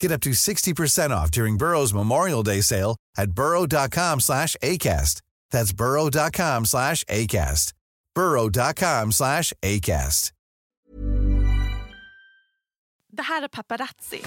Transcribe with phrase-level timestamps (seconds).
[0.00, 5.22] Get up to 60% off during Burrow's Memorial Day sale at burrow.com slash ACAST.
[5.50, 7.72] That's burrow.com slash ACAST.
[8.14, 10.32] burrow.com slash ACAST.
[13.12, 14.22] Det här är Paparazzi,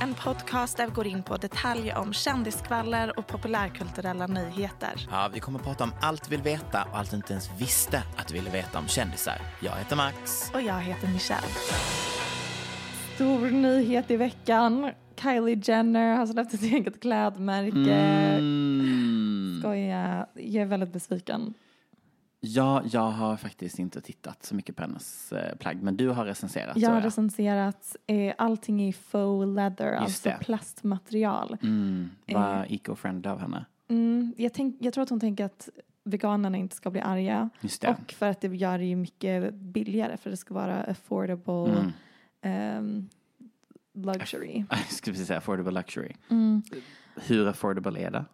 [0.00, 5.08] en podcast där vi går in på detaljer om kändiskvaller och populärkulturella nyheter.
[5.10, 7.50] Ja, vi kommer att prata om allt du vill veta och allt du inte ens
[7.58, 9.40] visste att du ville veta om kändisar.
[9.60, 10.50] Jag heter Max.
[10.54, 11.46] Och jag heter Michelle.
[13.22, 14.90] Stor nyhet i veckan.
[15.16, 17.94] Kylie Jenner har släppt ett eget klädmärke.
[17.94, 19.58] Mm.
[19.60, 20.26] Skoja.
[20.34, 21.54] Jag är väldigt besviken.
[22.40, 26.24] Ja, jag har faktiskt inte tittat så mycket på hennes eh, plagg, men du har
[26.24, 26.76] recenserat.
[26.76, 30.36] Jag har recenserat eh, allting i faux leather, alltså det.
[30.40, 31.56] plastmaterial.
[31.62, 33.64] Mm, var eco-friendly av henne.
[33.88, 35.68] Mm, jag, tänk, jag tror att hon tänker att
[36.04, 37.50] veganerna inte ska bli arga.
[37.60, 37.84] Just.
[37.84, 41.92] Och för att det gör det ju mycket billigare för det ska vara affordable
[42.42, 42.76] Mm.
[42.76, 43.08] ehm,
[43.94, 44.64] luxury.
[44.70, 46.12] Jag skulle precis säga affordable luxury.
[46.30, 46.62] Mm.
[47.16, 48.24] Hur affordable är det?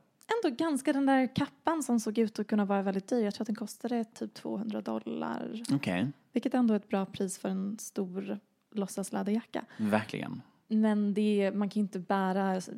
[0.44, 3.24] Ändå ganska den där kappan som såg ut att kunna vara väldigt dyr.
[3.24, 5.62] Jag tror att den kostade typ 200 dollar.
[5.72, 8.38] Okej, Vilket ändå är ett bra pris för en stor
[8.74, 9.64] låtsasläderjacka.
[9.76, 10.42] verkligen.
[10.68, 12.70] Men det man kan ju inte bära s-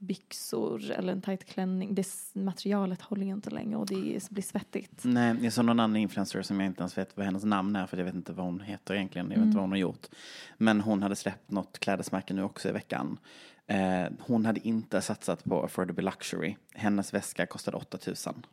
[0.00, 1.94] låtsasläderbyxor eller en tight klänning.
[1.94, 5.04] Det materialet håller ju inte länge och det blir svettigt.
[5.04, 7.86] Nej, jag såg någon annan influencer som jag inte ens vet vad hennes namn är
[7.86, 9.30] för jag vet inte vad hon heter egentligen.
[9.30, 10.06] Jag vet inte vad hon har gjort.
[10.58, 13.18] Men hon hade släppt något klädesmärke nu också i veckan.
[13.66, 16.56] Eh, hon hade inte satsat på affordable luxury.
[16.74, 18.46] Hennes väska kostade 8000.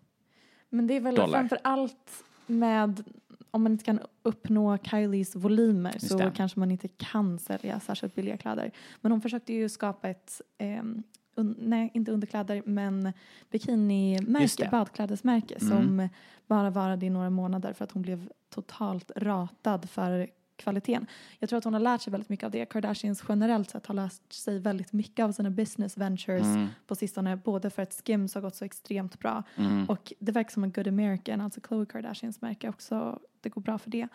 [0.70, 1.40] Men det är väl Dollar.
[1.40, 3.04] framför allt med
[3.52, 8.38] om man inte kan uppnå Kylies volymer så kanske man inte kan sälja särskilt billiga
[8.38, 8.72] kläder.
[9.02, 11.04] Men hon försökte ju skapa ett, ehm,
[11.36, 13.14] un, nej inte underkläder men
[13.52, 15.70] bikinimärke, badklädesmärke Mm.
[15.78, 16.10] som
[16.48, 21.08] bara varade i några månader för att hon blev totalt ratad för kvaliteten.
[21.40, 22.66] Jag tror att hon har lärt sig väldigt mycket av det.
[22.66, 26.68] Kardashians generellt sett har lärt sig väldigt mycket av sina business ventures Mm.
[26.88, 27.36] på sistone.
[27.38, 29.86] Både för att Skims har gått så extremt bra Mm.
[29.86, 33.20] och det verkar som en Good American, alltså Khloe Kardashians märke också.
[33.42, 34.08] Det går bra för det.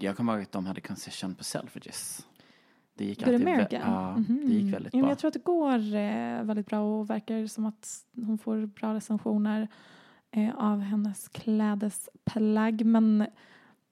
[0.00, 2.26] Jag kommer ihåg att de hade concession på Selfridges.
[2.98, 3.80] Det gick Good American?
[3.80, 4.40] Ja, Mhm.
[4.48, 5.10] det gick väldigt Ja, men bra.
[5.10, 8.94] jag tror att det går eh, väldigt bra och verkar som att hon får bra
[8.94, 9.68] recensioner
[10.30, 12.84] eh, av hennes klädesplagg.
[12.84, 13.26] Men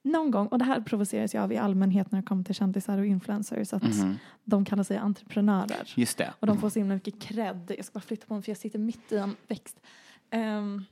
[0.03, 2.97] någon gång, och det här provoceras jag av i allmänhet när det kommer till kändisar
[2.97, 4.15] och influencers, att Mhm.
[4.43, 5.93] de kallar sig entreprenörer.
[5.95, 6.33] Just det.
[6.39, 7.71] Och de får så himla mycket cred.
[7.77, 9.79] Jag ska bara flytta på mig för jag sitter mitt i en växt.
[10.29, 10.85] Ehm,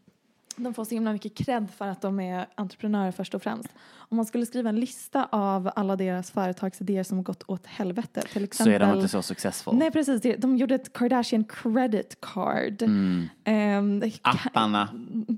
[0.56, 3.70] de får så himla mycket cred för att de är entreprenörer först och främst.
[4.10, 8.22] Om man skulle skriva en lista av alla deras företagsidéer som har gått åt helvete.
[8.22, 9.76] Till Så exempel, är de inte så successful.
[9.76, 12.82] Nej precis, de gjorde ett Kardashian credit card.
[12.82, 13.28] Mm.
[13.44, 14.90] Ehm, Apparna.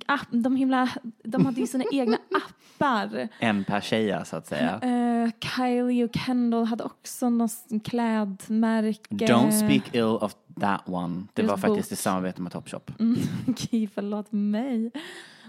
[0.06, 0.89] app, de, himla,
[1.23, 3.27] de hade ju sina egna appar.
[3.39, 4.79] En per tjeja så att säga.
[4.81, 7.51] Eh, Kylie och Kendall hade också något
[7.83, 9.25] klädmärke.
[9.25, 11.27] Don't speak ill of that one.
[11.33, 12.92] Det Just var faktiskt i samarbete med Topshop.
[13.00, 14.92] Mm, Okej, förlåt mig.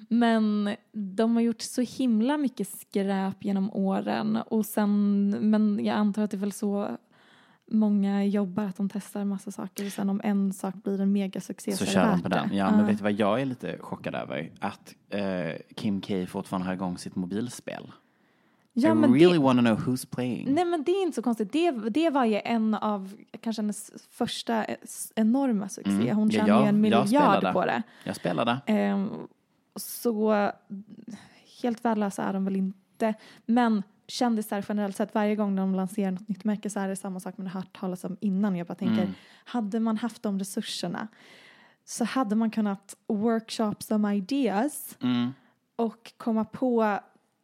[0.08, 4.37] Men de har gjort så himla mycket skräp genom åren.
[4.37, 6.99] Och sen, men jag antar att det är väl så
[7.70, 11.72] många jobbar att de testar massa saker och sen om en sak blir en megasuccé
[11.72, 12.54] Så det kör de på den.
[12.54, 14.52] Ja, men vet du vad jag är lite chockad över?
[14.61, 17.93] Att eh, Kim K fortfarande har igång sitt mobilspel.
[18.80, 20.54] Ja, I men really det, wanna know who's playing.
[20.54, 21.52] nej men det är inte så konstigt.
[21.52, 24.66] Det, det var ju en av kanske hennes första
[25.14, 25.90] enorma succé.
[25.90, 26.16] Mm.
[26.16, 27.82] Hon Ja, tjänar ju en miljard på det.
[28.04, 28.60] Jag spelade.
[28.66, 29.10] Ehm,
[29.76, 30.50] så
[31.62, 33.14] helt värdelösa är de väl inte inte.
[33.46, 37.20] Men kändisar generellt sett, varje gång de lanserar något nytt märke så är det samma
[37.20, 38.56] sak man har hört talas om innan.
[38.56, 39.14] Jag bara tänker, Mm.
[39.44, 41.08] hade man haft de resurserna
[41.84, 45.32] så hade man kunnat workshop some ideas Mm.
[45.76, 46.98] och komma på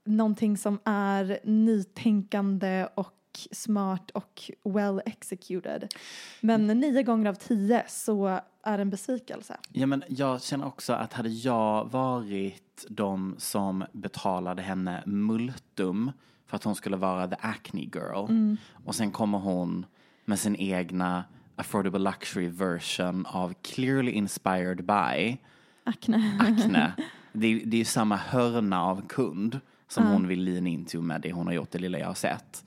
[0.04, 3.10] någonting som är nytänkande och
[3.50, 5.94] smart och well executed.
[6.40, 9.56] Men nio gånger av tio så är det en besvikelse.
[9.72, 16.12] Ja, men jag känner också att hade jag varit de som betalade henne multum
[16.46, 19.86] för att hon skulle vara the acne girl och sen kommer hon
[20.24, 21.24] med sin egna
[21.56, 25.38] affordable luxury version av clearly inspired by
[25.84, 26.38] Acne.
[26.40, 26.92] Acne.
[27.36, 29.60] Det är, det är ju samma hörna av kund
[29.94, 32.64] som hon vill lean into med det hon har gjort, det lilla jag har sett.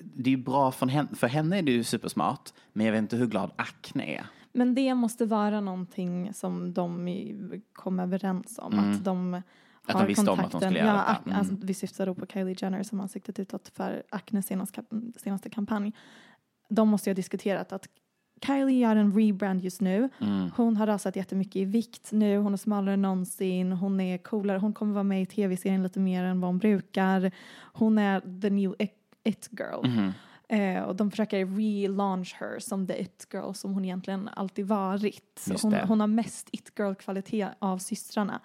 [0.00, 2.98] Det är ju bra för henne, för henne är det ju supersmart, men jag vet
[2.98, 4.26] inte hur glad Acne är.
[4.52, 8.78] Men det måste vara någonting som de kom överens om.
[8.78, 9.42] Att de
[9.86, 9.92] Mm.
[9.92, 11.30] Att har de visste om att de skulle göra ja, detta.
[11.30, 11.38] Mm.
[11.38, 14.84] alltså, Vi syftar då på Kylie Jenner som ansiktet utåt för Acnes senaste,
[15.16, 15.92] senaste kampanj.
[16.68, 17.88] De måste ju ha diskuterat att
[18.40, 20.08] Kylie gör en rebrand just nu.
[20.20, 20.50] Mm.
[20.56, 22.38] Hon har rasat jättemycket i vikt nu.
[22.38, 23.72] Hon är smalare än någonsin.
[23.72, 24.58] Hon är coolare.
[24.58, 27.32] Hon kommer vara med i tv-serien lite mer än vad hon brukar.
[27.72, 28.74] Hon är the new
[29.24, 29.86] it girl.
[29.86, 30.12] Mhm.
[30.48, 35.48] Eh, och de försöker relaunch her som the it girl som hon egentligen alltid varit.
[35.62, 38.40] Hon, hon har mest it girl kvalitet av systrarna.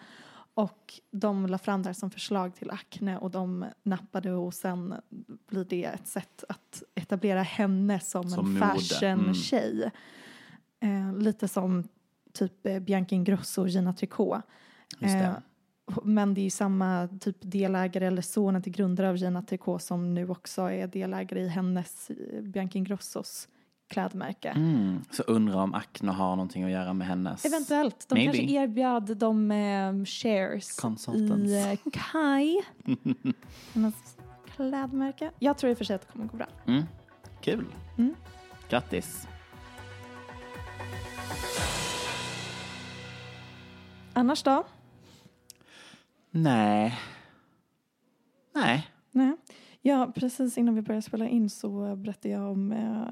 [0.62, 4.96] Och de la fram det här som förslag till Acne och de nappade och sen
[5.48, 9.92] blir det ett sätt att etablera henne som, Som en fashion-tjej.
[10.80, 11.84] Eh, lite som
[12.34, 14.42] typ eh, Bianca Ingrosso och Gina Tricot.
[15.00, 15.34] Eh,
[16.04, 20.14] men det är ju samma typ delägare eller sonen till grundare av Gina Tricot som
[20.14, 23.48] nu också är delägare i hennes, eh, Bianca Ingrossos
[23.92, 24.50] klädmärke.
[24.50, 25.04] Mm.
[25.12, 27.46] Så undrar om Acne har någonting att göra med hennes...
[27.46, 28.06] Eventuellt.
[28.10, 28.38] De Maybe.
[28.38, 31.52] kanske erbjöd dem eh, shares Consultants.
[31.52, 32.62] i eh, Kai.
[33.74, 33.96] hennes
[34.56, 35.32] klädmärke.
[35.40, 36.48] Jag tror i och för sig att det kommer gå bra.
[36.68, 36.84] Mm.
[37.42, 37.66] Kul.
[37.98, 38.16] Mm.
[38.70, 39.28] Grattis.
[44.14, 44.64] Annars då?
[46.32, 47.00] Nej.
[48.56, 48.88] Nej.
[49.12, 49.38] Nej.
[49.82, 53.08] Ja, precis innan vi började spela in så berättade jag om eh,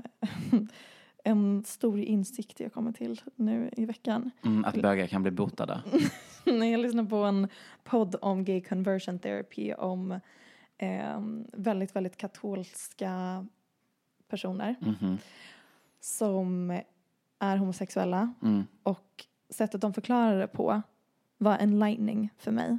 [1.23, 4.31] en stor insikt jag kommer till nu i veckan.
[4.45, 5.81] Mm, att bögar kan bli botade.
[6.45, 7.47] När jag lyssnade på en
[7.83, 10.19] podd om gay conversion therapy om
[10.77, 11.19] eh,
[11.53, 13.45] väldigt, väldigt katolska
[14.27, 15.17] personer Mhm.
[15.99, 16.79] som
[17.39, 18.63] är homosexuella Mm.
[18.83, 20.81] och sättet de förklarade det på
[21.37, 22.77] var enlightening för mig.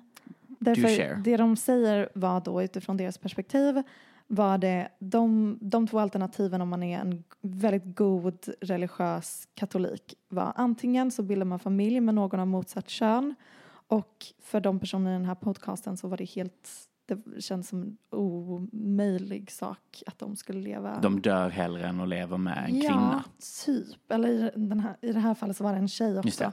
[0.60, 3.82] Därför det de säger var då utifrån deras perspektiv
[4.26, 10.52] var det de, de två alternativen om man är en väldigt god religiös katolik var
[10.56, 13.34] antingen så bildar man familj med någon av motsatt kön
[13.70, 16.68] och för de personerna i den här podcasten så var det helt
[17.06, 22.08] det känns som en omöjlig sak att de skulle leva De dör hellre än att
[22.08, 23.24] leva med en ja, kvinna.
[23.66, 24.10] typ.
[24.12, 26.52] Eller i, den här, i det här fallet så var det en tjej också.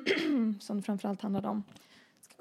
[0.60, 1.62] som framförallt handlade om.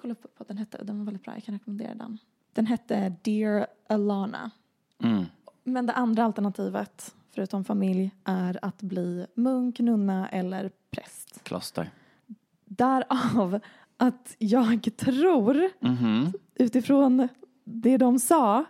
[0.01, 0.83] Kolla upp vad den hette.
[0.83, 1.33] Den var väldigt bra.
[1.33, 2.17] Jag kan rekommendera den.
[2.53, 4.51] Den hette Dear Alana.
[5.03, 5.25] Mm.
[5.63, 11.43] Men det andra alternativet, förutom familj, är att bli munk, nunna eller präst.
[11.43, 11.91] Kloster.
[12.65, 13.59] Därav
[13.97, 16.33] att jag tror, Mhm.
[16.55, 17.27] utifrån
[17.63, 18.65] det de sa,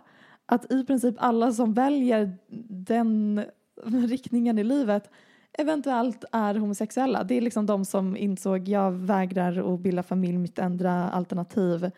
[0.46, 2.36] att i princip alla som väljer
[2.68, 3.44] den
[3.84, 5.10] riktningen i livet
[5.58, 7.24] eventuellt är homosexuella.
[7.24, 11.90] Det är liksom de som insåg jag vägrar att bilda familj, mitt enda alternativ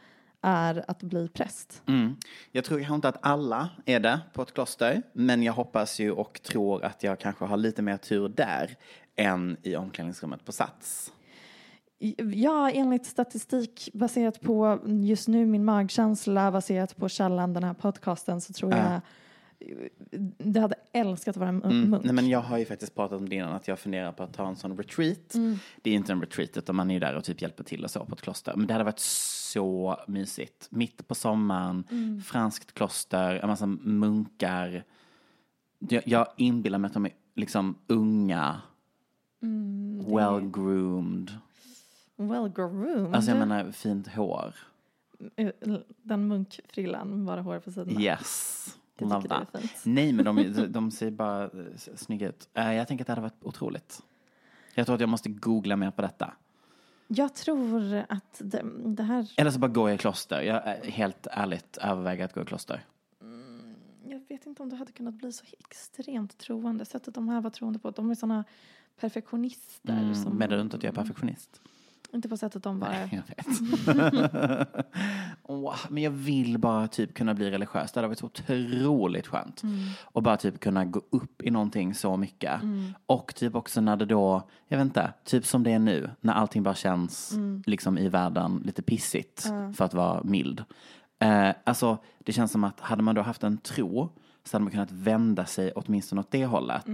[0.43, 1.83] är att bli präst.
[1.87, 2.17] Mm.
[2.53, 6.11] Jag tror kanske inte att alla är det på ett kloster, men jag hoppas ju
[6.11, 8.77] och tror att jag kanske har lite mer tur där
[9.17, 11.13] än i omklädningsrummet på Sats.
[12.35, 18.41] Ja, enligt statistik baserat på just nu min magkänsla baserat på källan den här podcasten
[18.41, 19.01] så tror jag
[20.39, 21.91] det hade älskat att vara en Mm.
[21.91, 22.05] munk.
[22.05, 24.33] Nej, men jag har ju faktiskt pratat om det innan, att jag funderar på att
[24.35, 25.35] ta en sån retreat.
[25.83, 27.91] Det är inte en retreat, utan man är ju där och typ hjälper till och
[27.91, 28.57] så på ett kloster.
[28.57, 30.67] Men det hade varit så mysigt.
[30.71, 31.85] Mitt på sommaren,
[32.27, 34.85] franskt kloster, en massa munkar.
[35.79, 38.61] Jag, jag inbillar mig att de är liksom unga,
[40.07, 41.31] well-groomed.
[42.17, 43.15] Well groomed.
[43.15, 44.55] Alltså jag menar fint hår.
[45.37, 45.49] Eh,
[46.03, 48.01] Den munkfrillan, bara hår på sidorna.
[48.01, 48.77] Yes.
[49.09, 49.73] Det tycker du är fint.
[49.85, 52.49] Nej, men de, de ser bara eh, snygga ut.
[52.55, 54.03] Eh, Jag tänker att det hade varit otroligt.
[54.75, 56.33] Jag tror att jag måste googla mer på detta.
[57.09, 60.41] Jag tror att det, det här, Eller så bara går jag i kloster.
[60.41, 62.85] Jag är helt ärligt överväger att gå i kloster.
[64.09, 66.85] jag vet inte om det hade kunnat bli så extremt troende.
[66.85, 68.45] Sättet de här var troende på, de är sådana
[69.01, 69.93] perfektionister.
[69.93, 71.61] Mm, som, Menar du inte att jag är perfektionist?
[72.13, 73.47] Inte på sättet de bara, Jag vet.
[75.51, 77.93] åh, men jag vill bara typ kunna bli religiös.
[77.93, 79.63] Det hade varit så otroligt skönt.
[80.03, 82.61] Och bara typ kunna gå upp i någonting så mycket.
[83.07, 86.11] Och typ också när det då, jag vet inte, typ som det är nu.
[86.21, 87.33] När allting bara känns
[87.67, 89.43] liksom i världen lite pissigt.
[89.77, 90.65] För att vara mild.
[91.19, 94.09] Eh, alltså det känns som att hade man då haft en tro
[94.45, 96.87] så hade man kunnat vända sig åtminstone åt det hållet.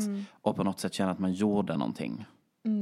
[0.43, 2.27] Och på något sätt känna att man gjorde någonting.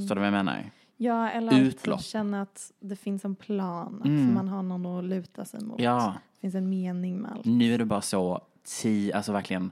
[0.00, 0.70] Förstår du vad jag menar?
[0.96, 2.02] Ja, eller att Utlopp.
[2.02, 4.34] känna att det finns en plan, att Mm.
[4.34, 5.80] man har någon att luta sig mot.
[5.80, 6.14] Ja.
[6.34, 7.44] Det finns en mening med allt.
[7.44, 8.40] Nu är det bara så,
[8.82, 9.70] tio, alltså verkligen,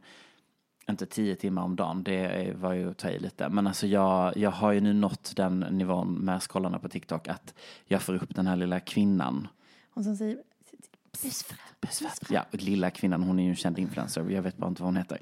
[0.89, 3.49] inte tio timmar om dagen, det var ju att ta i lite.
[3.49, 7.55] Men alltså jag, jag har ju nu nått den nivån med scrollarna på TikTok att
[7.87, 9.49] jag får upp den här lilla kvinnan.
[9.95, 10.39] Och sen säger
[12.29, 14.97] Ja, lilla kvinnan, hon är ju en känd influencer, jag vet bara inte vad hon
[14.97, 15.19] heter.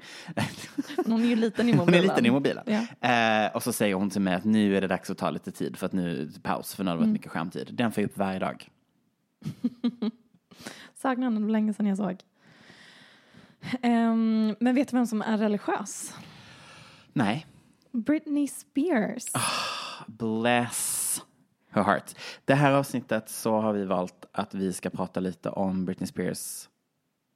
[1.05, 1.99] hon är ju liten i Hon mobilen.
[1.99, 2.63] är liten i mobilen.
[2.99, 3.09] Ja.
[3.45, 5.51] Eh, och så säger hon till mig att nu är det dags att ta lite
[5.51, 7.69] tid för att nu paus, för nu har det varit mycket skärmtid.
[7.73, 8.69] Den får jag upp varje dag.
[10.95, 12.17] Saknar var länge sedan jag såg.
[13.81, 16.13] Ehm, men vet du vem som är religiös?
[17.13, 17.45] Nej,
[17.91, 19.25] Britney Spears.
[19.33, 20.03] Ah.
[20.07, 21.00] bless
[21.71, 22.15] her heart.
[22.45, 26.69] Det här avsnittet så har vi valt att vi ska prata lite om Britney Spears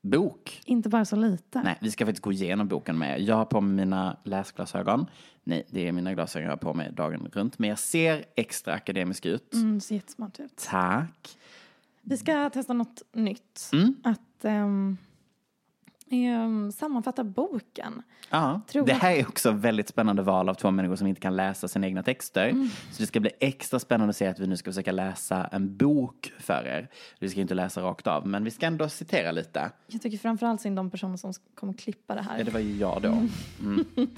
[0.01, 0.61] bok.
[0.65, 1.61] Inte bara så lite.
[1.63, 3.21] Nej, vi ska faktiskt gå igenom boken med.
[3.21, 5.05] Jag har på mig mina läsglasögon.
[5.43, 7.59] Nej, det är mina glasögon jag har på mig dagen runt.
[7.59, 9.53] Men jag ser extra akademisk ut.
[9.53, 10.67] Mm, ser jättesmart ut.
[10.69, 11.37] Tack.
[12.01, 13.69] Vi ska testa något nytt.
[13.73, 13.95] Mm.
[14.03, 14.97] Att ehm,
[16.09, 18.01] ehm, sammanfatta boken.
[18.29, 21.67] Ja, det här är också väldigt spännande val av två människor som inte kan läsa
[21.67, 22.47] sina egna texter.
[22.49, 22.69] Mm.
[22.91, 25.77] Så det ska bli extra spännande att se att vi nu ska försöka läsa en
[25.77, 26.89] bok för er.
[27.19, 29.71] Vi ska inte läsa rakt av, men vi ska ändå citera lite.
[29.87, 32.37] Jag tycker framförallt synd om personer som kommer klippa det här.
[32.37, 33.27] Ja, det var ju jag då.
[33.59, 33.85] Mm.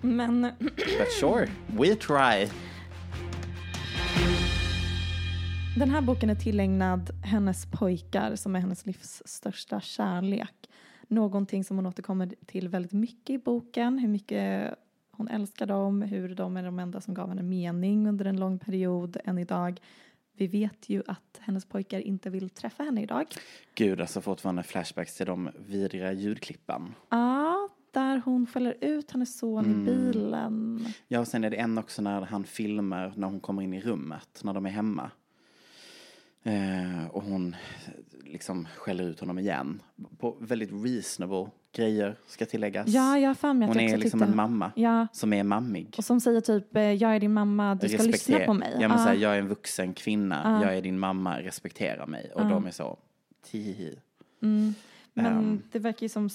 [0.00, 2.48] Men But sure, we try.
[5.78, 10.57] den här boken är tillägnad hennes pojkar som är hennes livs största kärlek.
[11.08, 13.98] Någonting som hon återkommer till väldigt mycket i boken.
[13.98, 14.74] Hur mycket
[15.10, 18.58] hon älskar dem, hur de är de enda som gav henne mening under en lång
[18.58, 19.80] period än idag.
[20.36, 23.26] Vi vet ju att hennes pojkar inte vill träffa henne idag.
[23.74, 26.94] Gud, alltså fortfarande flashbacks till de vidriga ljudklippen.
[27.08, 29.80] Ja, där hon skäller ut hennes son Mm.
[29.80, 30.84] i bilen.
[31.08, 33.80] Ja, och sen är det en också när han filmar när hon kommer in i
[33.80, 35.10] rummet, när de är hemma.
[36.42, 37.56] Eh, och hon
[38.24, 39.82] liksom skäller ut honom igen.
[40.18, 42.88] På väldigt reasonable grejer, ska tilläggas.
[42.88, 43.34] Ja, jag har
[43.66, 45.94] Hon är liksom tyckte- en mamma Ja, som är mammig.
[45.98, 48.70] och som säger typ eh, jag är din mamma, du ska lyssna Respekter- på mig.
[48.72, 48.96] Ja, men Ja.
[49.04, 50.66] så här, jag är en vuxen kvinna, Ja.
[50.68, 52.30] jag är din mamma, respektera mig.
[52.34, 52.98] Och de är så,
[53.50, 53.98] tihi.
[55.22, 55.62] Men Ehm.
[55.72, 56.28] det verkar ju som,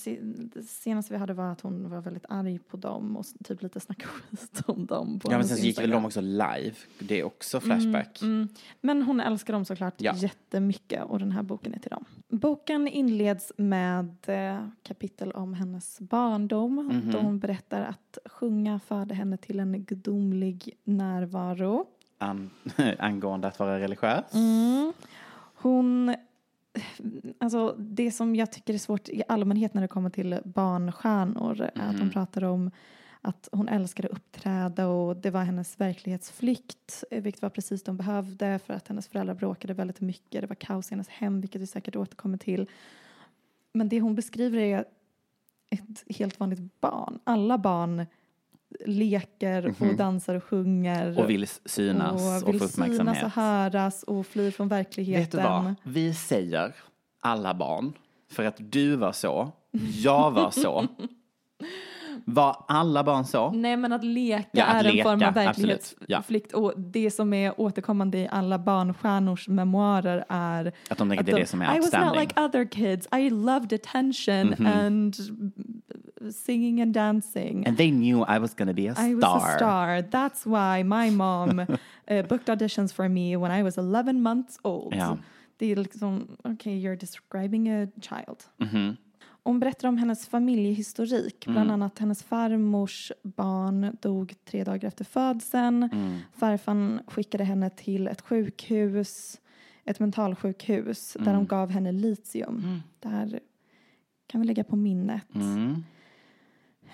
[0.53, 3.79] det senaste vi hade var att hon var väldigt arg på dem och typ lite
[3.79, 6.73] snackade skit om dem Ja, men sen så gick väl de också live.
[6.99, 8.21] Det är också flashback.
[8.21, 8.47] Mm.
[8.81, 10.13] Men hon älskar dem såklart Ja.
[10.15, 12.05] jättemycket och den här boken är till dem.
[12.27, 17.11] Boken inleds med eh, kapitel om hennes barndom Mhm.
[17.11, 21.85] då hon berättar att sjunga förde henne till en gudomlig närvaro.
[22.17, 22.49] An-
[22.99, 24.33] angående att vara religiös.
[24.33, 24.93] Mm.
[25.55, 26.15] Hon,
[27.37, 31.89] alltså det som jag tycker är svårt i allmänhet när det kommer till barnstjärnor är
[31.89, 32.71] att hon pratar om
[33.21, 37.89] att hon älskade att uppträda och det var hennes verklighetsflykt eh, vilket var precis det
[37.89, 40.41] hon behövde för att hennes föräldrar bråkade väldigt mycket.
[40.41, 42.69] Det var kaos i hennes hem vilket vi säkert återkommer till.
[43.73, 44.85] Men det hon beskriver är
[45.69, 47.19] ett helt vanligt barn.
[47.23, 48.05] Alla barn
[48.85, 52.97] leker och dansar och sjunger Och vill synas och, vill få uppmärksamhet.
[53.17, 55.21] synas och höras och flyr från verkligheten.
[55.23, 55.75] Vet du vad?
[55.83, 56.75] Vi säger
[57.21, 57.93] alla barn,
[58.31, 59.51] för att du var så,
[60.03, 60.87] jag var så.
[62.25, 63.51] Var alla barn så?
[63.51, 67.33] Nej men att leka Ja, att är en leka, form av verklighetsflykt och det som
[67.33, 71.61] är återkommande i alla barnstjärnors memoarer är Att de tänker att det är det som
[71.61, 75.15] är I was not like other kids, I loved attention and
[76.31, 77.67] singing and dancing.
[77.67, 79.05] And they knew I was gonna be a star.
[79.09, 80.01] I was a star.
[80.01, 81.59] That's why my mom
[82.11, 84.95] uh, booked auditions for me when I was 11 months old.
[84.95, 85.17] Ja.
[85.57, 88.43] Det är liksom, okay, you're describing a child.
[88.57, 88.95] Mhm.
[89.45, 91.53] Hon berättar om hennes familjehistorik, Mm.
[91.55, 95.83] bland annat hennes farmors barn dog tre dagar efter födseln.
[95.83, 96.17] Mm.
[96.33, 99.39] Farfan skickade henne till ett sjukhus,
[99.85, 101.33] ett mentalsjukhus, där Mm.
[101.35, 102.81] de gav henne litium.
[102.99, 103.39] Det här
[104.27, 105.35] kan vi lägga på minnet.
[105.35, 105.83] Mm.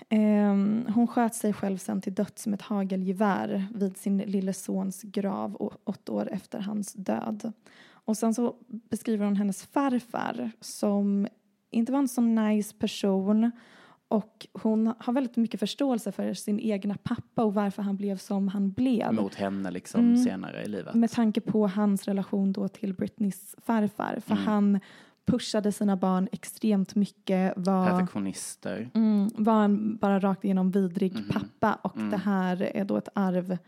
[0.08, 5.02] Ehm, hon sköt sig själv sen till döds med ett hagelgevär vid sin lille sons
[5.02, 7.52] grav åtta år efter hans död.
[7.92, 11.28] Och sen så beskriver hon hennes farfar som
[11.70, 13.50] inte var en så nice person
[14.08, 18.48] och hon har väldigt mycket förståelse för sin egna pappa och varför han blev som
[18.48, 19.12] han blev.
[19.12, 20.94] Mot henne liksom senare i livet.
[20.94, 24.20] Med tanke på hans relation då till Britneys farfar.
[24.20, 24.80] För han
[25.30, 28.90] pushade sina barn extremt mycket, var, Perfektionister.
[28.94, 31.28] mm, var en bara rakt igenom vidrig Mhm.
[31.28, 32.10] pappa och Mm.
[32.10, 33.58] det här är då ett arv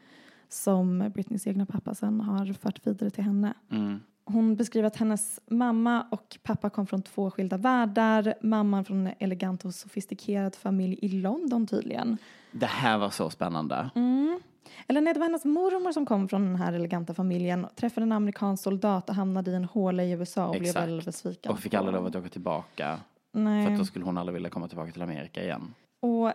[0.49, 3.54] som Britneys egna pappa sen har fört vidare till henne.
[3.71, 4.00] Mm.
[4.25, 8.35] Hon beskriver att hennes mamma och pappa kom från två skilda världar.
[8.41, 12.19] Mamman från en elegant och sofistikerad familj i London tydligen.
[12.52, 13.91] Det här var så spännande.
[13.95, 14.41] Mm.
[14.88, 17.67] Eller nej, det var hennes mormor som kom från den här eleganta familjen.
[17.76, 20.87] Träffade en amerikansk soldat och hamnade i en håla i USA och blev Exakt.
[20.87, 21.52] väldigt besviken.
[21.52, 22.99] Och fick aldrig lov att åka tillbaka.
[23.33, 23.67] Nej.
[23.67, 25.75] För att då skulle hon aldrig vilja komma tillbaka till Amerika igen.
[26.00, 26.33] Och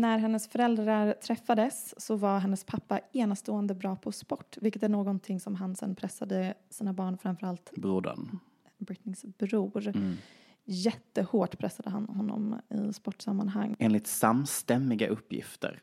[0.00, 5.40] när hennes föräldrar träffades så var hennes pappa enastående bra på sport, vilket är någonting
[5.40, 8.38] som han sen pressade sina barn, framförallt Brodern.
[8.78, 9.88] Britneys bror.
[9.88, 10.16] Mm.
[10.64, 13.76] Jättehårt pressade han honom i sportsammanhang.
[13.78, 15.82] Enligt samstämmiga uppgifter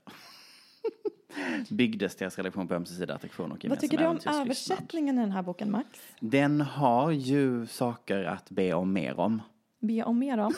[1.70, 5.32] byggdes deras relation på ömsesidig attraktion och Vad gemensam tycker du om översättningen i den
[5.32, 5.88] här boken, Max?
[6.20, 9.42] Den har ju saker att be om mer om.
[9.84, 10.54] Be om mer om.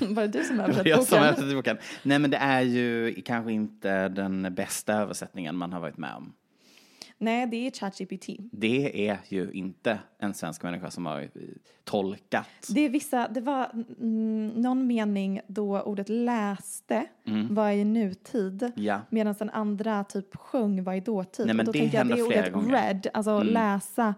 [0.00, 1.56] Var det du som översatte som boken?
[1.56, 1.78] boken.
[2.02, 6.32] Nej men det är ju kanske inte den bästa översättningen man har varit med om.
[7.18, 8.26] Nej, det är ChatGPT.
[8.52, 11.28] Det är ju inte en svensk människa som har eh,
[11.84, 12.48] tolkat.
[12.68, 13.70] Det är vissa, det var
[14.00, 17.06] mm, någon mening då ordet läste
[17.50, 18.62] var i nutid.
[18.62, 18.72] Mm.
[18.76, 19.00] Ja.
[19.10, 21.46] Medan den andra typ sjöng var i dåtid.
[21.46, 22.68] Nej, men och då det tänker jag det är ordet gånger.
[22.68, 22.80] Mm.
[22.80, 24.14] read, alltså läsa mm,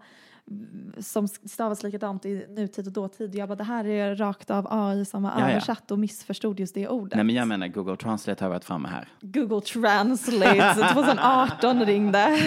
[0.99, 3.35] som stavas likadant i nutid och dåtid.
[3.35, 6.87] Jag bara, det här är rakt av AI som har översatt och missförstod just det
[6.87, 7.15] ordet.
[7.15, 9.07] Nej men jag menar Google Translate har varit framme här.
[9.21, 12.39] Google Translate 2018 ringde.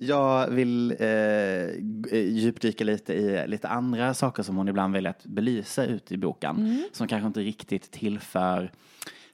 [0.00, 1.68] Jag vill eh,
[2.12, 6.56] djupdyka lite i lite andra saker som hon ibland väljer att belysa ut i boken.
[6.56, 6.82] Mm.
[6.92, 8.72] Som kanske inte riktigt tillför,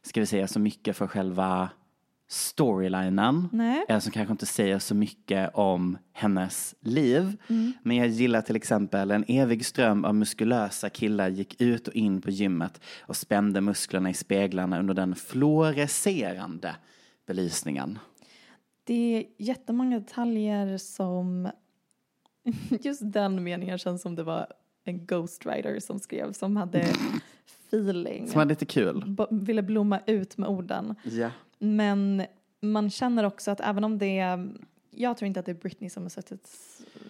[0.03, 1.69] ska vi säga, så mycket för själva
[2.35, 3.49] storylinen.
[3.53, 4.01] Nej.
[4.01, 7.37] Som kanske inte säger så mycket om hennes liv.
[7.49, 7.73] Mm.
[7.83, 12.21] Men jag gillar till exempel en evig ström av muskulösa killar gick ut och in
[12.21, 16.77] på gymmet och spände musklerna i speglarna under den fluorescerande
[17.27, 17.99] belysningen.
[18.85, 21.51] Det är jättemånga detaljer som...
[22.81, 24.47] Just den meningen känns som det var
[24.85, 26.87] en ghostwriter som skrev, som hade
[27.69, 28.29] feeling.
[28.29, 29.17] Som var lite kul.
[29.31, 30.95] Ville blomma ut med orden.
[31.03, 31.31] Ja.
[31.65, 32.23] Men
[32.61, 34.49] man känner också att även om det är...
[34.97, 36.49] Jag tror inte att det är Britney som har suttit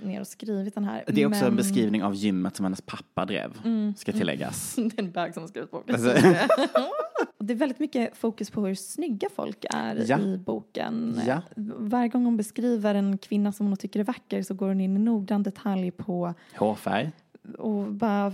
[0.02, 1.04] ner och skrivit den här.
[1.06, 3.52] Det är också men, en beskrivning av gymmet som hennes pappa drev,
[3.96, 4.74] ska tilläggas.
[4.76, 5.94] det är en bög som har skrivit boken.
[5.94, 6.10] Alltså.
[7.38, 10.18] Det är väldigt mycket fokus på hur snygga folk är Ja.
[10.20, 11.20] i boken.
[11.26, 11.42] Ja.
[11.78, 14.96] Varje gång hon beskriver en kvinna som hon tycker är vacker så går hon in
[14.96, 17.12] i noggrann detalj på Hårfärg.
[17.58, 18.32] och bara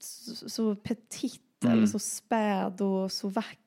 [0.00, 1.76] så, så petit Mm.
[1.78, 3.58] eller så späd och så vacker.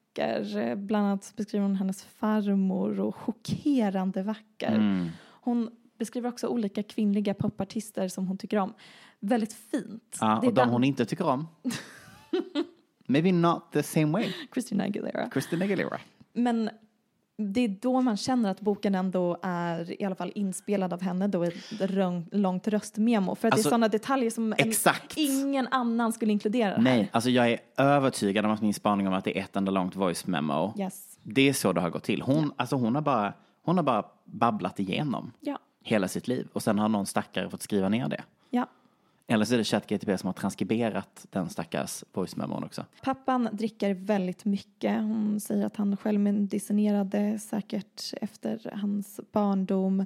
[0.77, 4.75] Bland annat beskriver hon hennes farmor och chockerande vacker.
[4.75, 5.09] Mm.
[5.23, 8.73] Hon beskriver också olika kvinnliga popartister som hon tycker om.
[9.19, 10.17] Väldigt fint.
[10.21, 11.47] Ja, och de hon inte tycker om.
[13.07, 14.25] Maybe not the same way.
[14.53, 15.29] Christina Aguilera.
[15.33, 15.99] Christina Aguilera.
[16.33, 16.69] Men
[17.41, 21.27] det är då man känner att boken ändå är i alla fall inspelad av henne
[21.27, 21.91] då i ett
[22.31, 23.35] långt röstmemo.
[23.35, 24.73] För att det Alltså, är sådana detaljer som en,
[25.15, 26.81] ingen annan skulle inkludera det här.
[26.83, 29.71] Nej, alltså jag är övertygad om att min spaning om att det är ett enda
[29.71, 30.73] långt voice memo.
[30.79, 31.19] Yes.
[31.23, 32.21] Det är så det har gått till.
[32.21, 33.33] Hon, alltså hon, har bara,
[33.65, 35.59] hon har bara babblat igenom Ja.
[35.83, 38.23] hela sitt liv och sen har någon stackare fått skriva ner det.
[38.49, 38.65] Ja.
[39.31, 42.85] Eller så är det ChatGTP som har transkriberat den stackars voice memon också.
[43.03, 45.01] Pappan dricker väldigt mycket.
[45.01, 50.05] Hon säger att han själv medicinerade säkert efter hans barndom.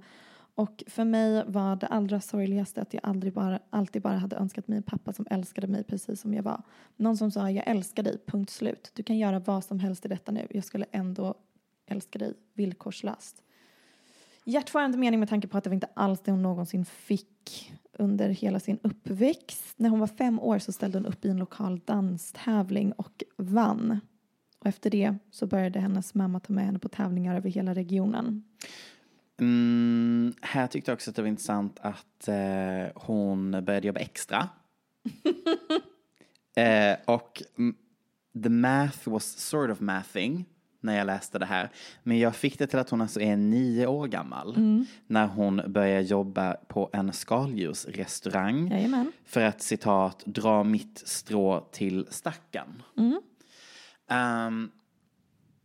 [0.55, 4.67] Och för mig var det allra sorgligaste att jag aldrig bara, alltid bara hade önskat
[4.67, 6.61] mig en pappa som älskade mig precis som jag var.
[6.95, 8.91] Någon som sa jag älskar dig, punkt slut.
[8.93, 10.47] Du kan göra vad som helst i detta nu.
[10.49, 11.35] Jag skulle ändå
[11.87, 13.41] älska dig villkorslöst.
[14.43, 18.29] Hjärtskärande mening med tanke på att det var inte alls det hon någonsin fick under
[18.29, 19.73] hela sin uppväxt.
[19.77, 23.99] När hon var fem år så ställde hon upp i en lokal danstävling och vann.
[24.59, 28.43] Och efter det så började hennes mamma ta med henne på tävlingar över hela regionen.
[29.39, 34.49] Mm, här tyckte jag också att det var intressant att eh, hon började jobba extra.
[36.55, 37.43] eh, och
[38.43, 40.45] the math was sort of mathing
[40.85, 41.69] när jag läste det här.
[42.03, 44.55] Men jag fick det till att hon alltså är nio år gammal
[45.07, 49.11] när hon börjar jobba på en skaldjursrestaurang Jajamän.
[49.25, 52.83] för att citat dra mitt strå till stacken.
[54.09, 54.71] Ehm,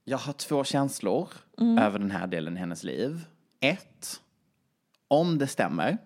[0.04, 1.28] jag har två känslor
[1.78, 3.24] över den här delen i hennes liv.
[3.60, 4.20] Ett,
[5.08, 5.98] om det stämmer,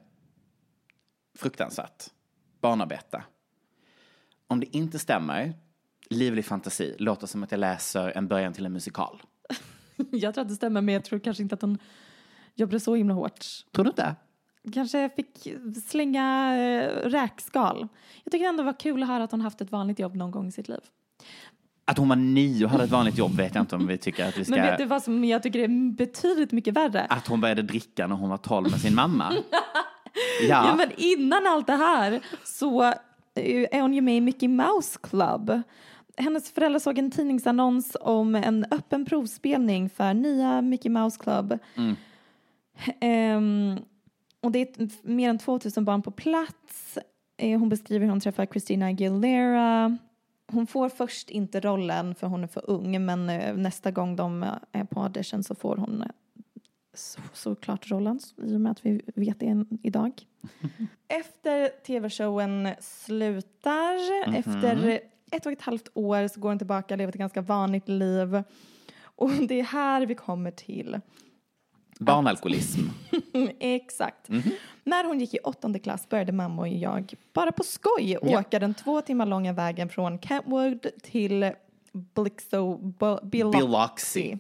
[1.38, 2.04] fruktansvärt,
[2.60, 3.24] barnarbete.
[4.46, 5.54] Om det inte stämmer,
[6.10, 9.22] livlig fantasi, låter som att jag läser en början till en musikal.
[10.10, 11.78] Jag tror att det stämmer men jag tror kanske inte att hon
[12.54, 13.44] jobbade så himla hårt.
[13.72, 14.16] Tror du inte?
[14.72, 15.48] kanske fick
[15.88, 17.88] slänga eh, räkskal.
[18.24, 20.30] Jag tycker ändå det var kul att höra att hon haft ett vanligt jobb någon
[20.30, 20.80] gång i sitt liv.
[21.84, 24.28] Att hon var nio och hade ett vanligt jobb vet jag inte om vi tycker
[24.28, 24.54] att vi ska...
[24.54, 27.06] Men vet du vad som jag tycker är betydligt mycket värre?
[27.10, 29.32] Att hon började dricka när hon var tolv med sin mamma.
[30.40, 30.66] Ja.
[30.68, 30.74] ja.
[30.76, 32.94] men innan allt det här så eh,
[33.70, 35.62] är hon ju med i Mickey Mouse Club.
[36.16, 41.58] Hennes föräldrar såg en tidningsannons om en öppen provspelning för nya Mickey Mouse Club.
[43.00, 43.78] Ehm,
[44.40, 46.98] och det är mer än 2000 barn på plats.
[47.36, 49.98] Eh, hon beskriver hur hon träffar Christina Aguilera.
[50.46, 54.42] Hon får först inte rollen för hon är för ung men eh, nästa gång de
[54.42, 56.04] eh, är på audition så får hon
[56.94, 60.12] så, såklart rollen i och med att vi vet det idag.
[61.08, 63.94] Efter tv-showen slutar,
[64.36, 67.88] efter ett och ett halvt år så går hon tillbaka och lever ett ganska vanligt
[67.88, 68.42] liv.
[69.02, 71.00] Och det är här vi kommer till
[71.98, 72.80] Barnalkoholism.
[73.60, 74.28] Exakt.
[74.84, 78.74] När hon gick i åttonde klass började mamma och jag bara på skoj åka den
[78.74, 81.52] två timmar långa vägen från Kentwood till
[81.92, 82.76] Blixo,
[83.22, 83.58] Biloxi.
[83.60, 84.38] Biloxi.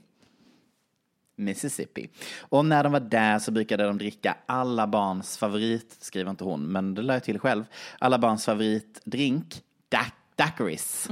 [1.36, 2.08] Mississippi.
[2.40, 6.62] Och när de var där så brukade de dricka alla barns favorit, skriver inte hon,
[6.62, 7.64] men det lade jag till själv,
[7.98, 11.08] alla barns favoritdrink, da- daiquiris.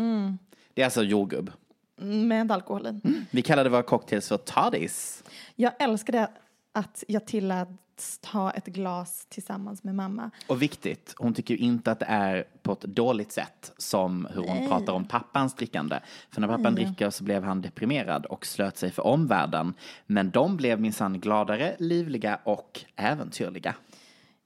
[0.75, 1.53] Det är alltså jordgubb.
[1.97, 3.01] Med alkohol i.
[3.31, 5.25] Vi kallade våra cocktails för toddies.
[5.57, 6.31] Jag älskade
[6.73, 10.31] att jag tilläts ta ett glas tillsammans med mamma.
[10.47, 14.43] Och viktigt, hon tycker ju inte att det är på ett dåligt sätt som hur
[14.43, 16.01] hon pratar om pappans drickande.
[16.31, 19.75] För när pappan dricker så blev han deprimerad och slöt sig för omvärlden.
[20.07, 23.75] Men de blev minsann gladare, livliga och äventyrliga.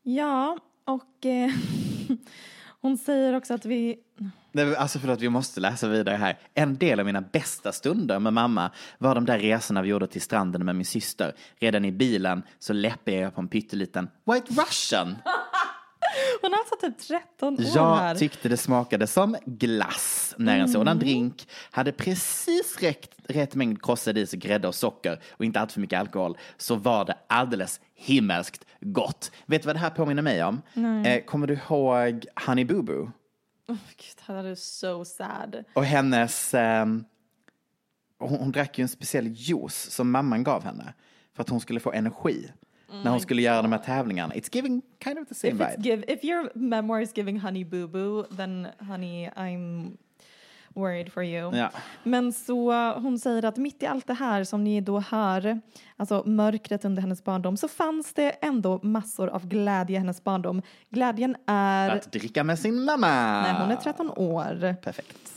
[0.02, 1.50] Ja, och eh,
[2.82, 3.96] hon säger också att vi...
[4.52, 6.38] Nej, Alltså förlåt, vi måste läsa vidare här.
[6.54, 10.22] En del av mina bästa stunder med mamma var de där resorna vi gjorde till
[10.22, 11.34] stranden med min syster.
[11.60, 15.16] Redan i bilen så läppade jag på en pytteliten White Russian.
[16.46, 18.14] Hon är alltså typ 13 år Jag här.
[18.14, 24.18] tyckte det smakade som glass när en sådan drink hade precis rätt, rätt mängd krossad
[24.18, 28.64] is, grädde och socker och inte allt för mycket alkohol så var det alldeles himmelskt
[28.80, 29.32] gott.
[29.46, 30.62] Vet du vad det här påminner mig om?
[31.06, 33.12] Eh, kommer du ihåg Honey Boo Boo?
[33.68, 35.64] Oh, Gud, här är so sad.
[35.74, 37.04] Och hennes, ehm,
[38.18, 40.94] hon, hon drack ju en speciell juice som mamman gav henne
[41.36, 42.50] för att hon skulle få energi
[43.04, 44.34] när hon skulle göra de här tävlingarna.
[44.34, 45.82] It's giving kind of the same If, vibe.
[45.82, 49.96] give, if your memoir is giving honey boo boo, then honey, I'm
[50.74, 51.56] worried for you.
[51.56, 51.70] Ja.
[52.02, 55.60] Men så hon säger att mitt i allt det här som ni då hör,
[55.96, 60.62] alltså mörkret under hennes barndom, så fanns det ändå massor av glädje i hennes barndom.
[60.90, 63.06] Glädjen är Att dricka med sin mamma.
[63.42, 64.74] när hon är 13 år.
[64.82, 65.32] Perfekt.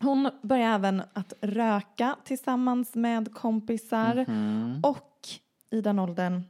[0.00, 4.26] Hon börjar även att röka tillsammans med kompisar
[4.82, 5.08] och
[5.70, 6.42] i den åldern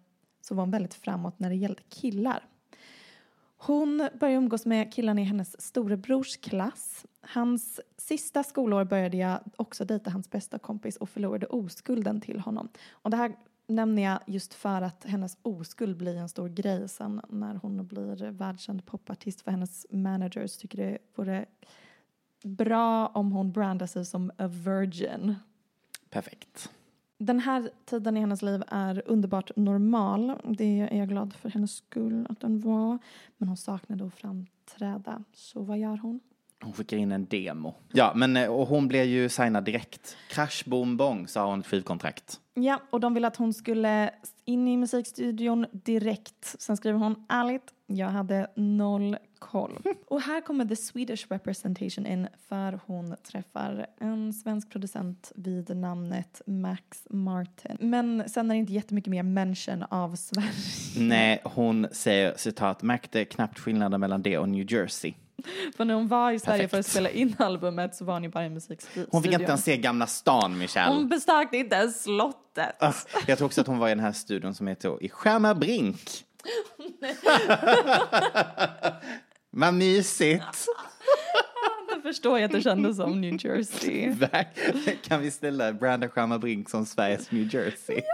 [0.43, 2.49] så var hon väldigt framåt när det gällde killar.
[3.57, 7.07] Hon började umgås med killarna i hennes storebrors klass.
[7.21, 12.69] Hans sista skolår började jag också dejta hans bästa kompis och förlorade oskulden till honom.
[12.91, 17.21] Och det här nämner jag just för att hennes oskuld blir en stor grej sen
[17.29, 21.47] när hon blir världskänd popartist för hennes managers tycker det vore
[22.45, 25.35] bra om hon brandar sig som a virgin.
[26.11, 26.71] Perfekt.
[27.23, 30.33] Den här tiden i hennes liv är underbart normal.
[30.45, 32.99] Det är jag glad för hennes skull att den var.
[33.37, 35.25] Men hon saknade att framträda.
[35.33, 36.21] Så vad gör hon?
[36.63, 37.75] Hon skickar in en demo.
[37.93, 40.17] Ja, men eh, och hon blev ju signad direkt.
[40.29, 42.41] Crash boom bong sa hon ett skivkontrakt.
[42.55, 44.11] Ja, och de ville att hon skulle
[44.45, 46.57] in i musikstudion direkt.
[46.59, 49.17] Sen skriver hon ärligt, jag hade noll
[49.51, 49.79] koll.
[50.07, 56.43] Och här kommer the Swedish representation in för hon träffar en svensk producent vid namnet
[56.47, 57.77] Max Martin.
[57.81, 60.51] Men sen är det inte jättemycket mer mention av Sverige.
[61.09, 65.15] Nej, hon säger citat, märkte knappt skillnaden mellan det och New Jersey.
[65.77, 66.91] För när hon var i Sverige för att Perfekt.
[66.91, 69.09] spela in albumet så var hon ju bara i musikstudion.
[69.13, 70.95] Hon fick inte ens se Gamla stan, Michelle.
[70.95, 72.77] Hon besökte inte ens slottet.
[72.83, 72.93] Ah,
[73.27, 76.01] Jag tror också att hon var i den här studion som heter I Skärmarbrink.
[79.55, 80.45] Vad mysigt.
[81.95, 84.15] Då förstår jag att det kändes som New Jersey.
[85.03, 88.01] Kan vi ställa Branda Skärmarbrink som Sveriges New Jersey?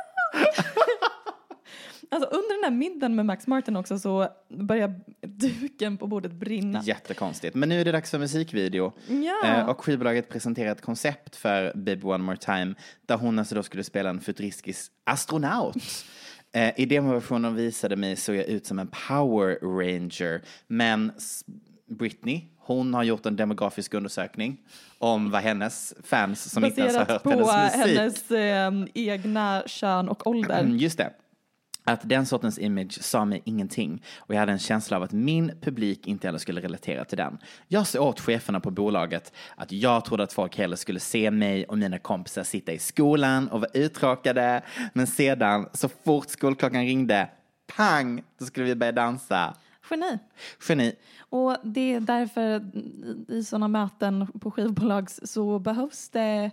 [2.10, 6.82] Alltså under den här middagen med Max Martin också så börjar duken på bordet brinna.
[6.82, 7.54] Jättekonstigt.
[7.54, 8.92] Men nu är det dags för musikvideo.
[9.08, 9.46] Ja.
[9.48, 12.74] Eh, och skivbolaget presenterar ett koncept för Baby One More Time
[13.06, 15.76] där hon alltså då skulle spela en futuristisk astronaut.
[16.58, 20.40] Eh, I demoversionen visade mig såg jag ut som en Power Ranger.
[20.66, 21.12] Men
[21.86, 24.56] Britney, hon har gjort en demografisk undersökning
[24.98, 27.98] om vad hennes fans som inte ens har Baserat hört på hennes musik.
[27.98, 30.60] hennes eh, egna kön och ålder.
[30.60, 31.10] Mm, Just det.
[31.92, 35.52] Att den sortens image sa mig ingenting och jag hade en känsla av att min
[35.60, 37.38] publik inte heller skulle relatera till den.
[37.68, 41.64] Jag sa åt cheferna på bolaget att jag trodde att folk hellre skulle se mig
[41.64, 44.62] och mina kompisar sitta i skolan och vara uttråkade.
[44.92, 47.30] Men sedan, så fort skolklockan ringde,
[47.76, 49.54] pang, då skulle vi börja dansa.
[49.90, 50.18] Geni.
[50.68, 50.94] Geni.
[51.18, 52.70] Och det är därför
[53.32, 56.50] i sådana möten på skivbolag så behövs det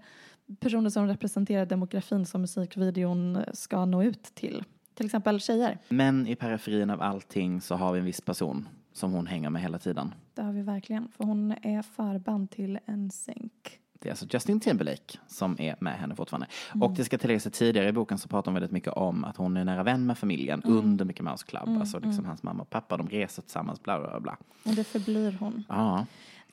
[0.59, 4.63] personer som representerar demografin som musikvideon ska nå ut till.
[4.95, 5.77] Till exempel tjejer.
[5.89, 9.61] Men i periferin av allting så har vi en viss person som hon hänger med
[9.61, 10.13] hela tiden.
[10.33, 13.51] Det har vi verkligen, för hon är förband till NSYNC.
[13.99, 16.47] Det är alltså Justin Timberlake som är med henne fortfarande.
[16.81, 19.37] Och det ska tilläggas att tidigare i boken så pratar hon väldigt mycket om att
[19.37, 21.79] hon är nära vän med familjen under Mickey Mouse Club.
[21.79, 24.37] Alltså liksom hans mamma och pappa, de reser tillsammans, bla bla bla.
[24.65, 25.63] Och det förblir hon.
[25.69, 26.05] Ja.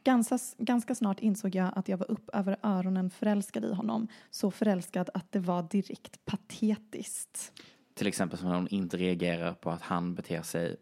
[0.05, 4.09] Ganska, ganska snart insåg jag att jag var upp över öronen förälskad i honom.
[4.31, 7.53] Så förälskad att det var direkt patetiskt.
[8.03, 10.77] Till exempel som när hon inte reagerar på att han beter sig,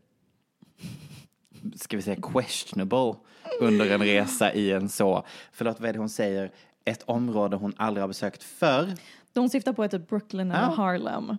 [1.75, 3.15] ska vi säga questionable,
[3.61, 6.53] under en resa i en så, förlåt vad är det hon säger,
[6.85, 8.95] ett område hon aldrig har besökt förr.
[9.33, 10.75] De syftar på ett Brooklyn eller Ja.
[10.75, 11.37] Harlem.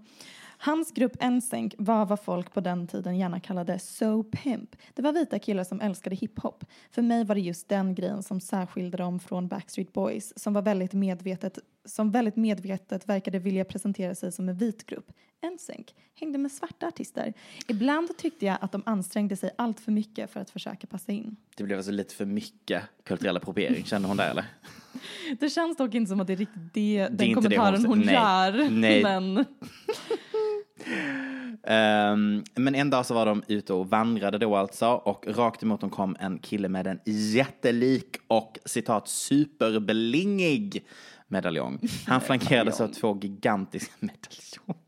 [0.64, 4.76] Hans grupp NSYNC var vad folk på den tiden gärna kallade So Pimp.
[4.94, 6.66] Det var vita killar som älskade hiphop.
[6.92, 10.62] För mig var det just den grejen som särskilde dem från Backstreet Boys som var
[10.62, 15.12] väldigt medvetet som väldigt medvetet verkade vilja presentera sig som en vit grupp.
[15.56, 17.34] NSYNC hängde med svarta artister.
[17.68, 21.36] Ibland tyckte jag att de ansträngde sig allt för mycket för att försöka passa in.
[21.58, 24.46] Det blev alltså lite för mycket kulturell appropriering, kände hon där eller?
[25.40, 27.98] Det känns dock inte som att det är riktigt det, den inte det kommentaren hon
[27.98, 28.00] hon.
[28.00, 28.14] Nej.
[28.14, 28.70] gör.
[28.70, 29.04] Nej.
[29.04, 29.36] Men
[31.64, 35.82] Ehm, men en dag så var de ute och vandrade då alltså och rakt emot
[35.82, 40.86] dem kom en kille med en jättelik och citat superblingig
[41.28, 41.80] medaljong.
[42.08, 44.84] Han flankerades av två gigantiska medaljong.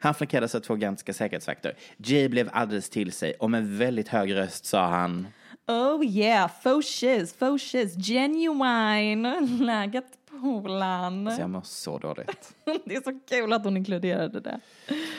[0.00, 1.74] Han flankerades av två gigantiska säkerhetsvakter.
[1.96, 5.26] Jay blev alldeles till sig och med väldigt hög röst sa han
[5.70, 9.48] Oh yeah, faux shiz, faux shiz, genuine.
[9.60, 11.30] Läget Polan.
[11.36, 12.54] så jag mår så dåligt.
[12.84, 14.60] Det är så kul att hon inkluderade det.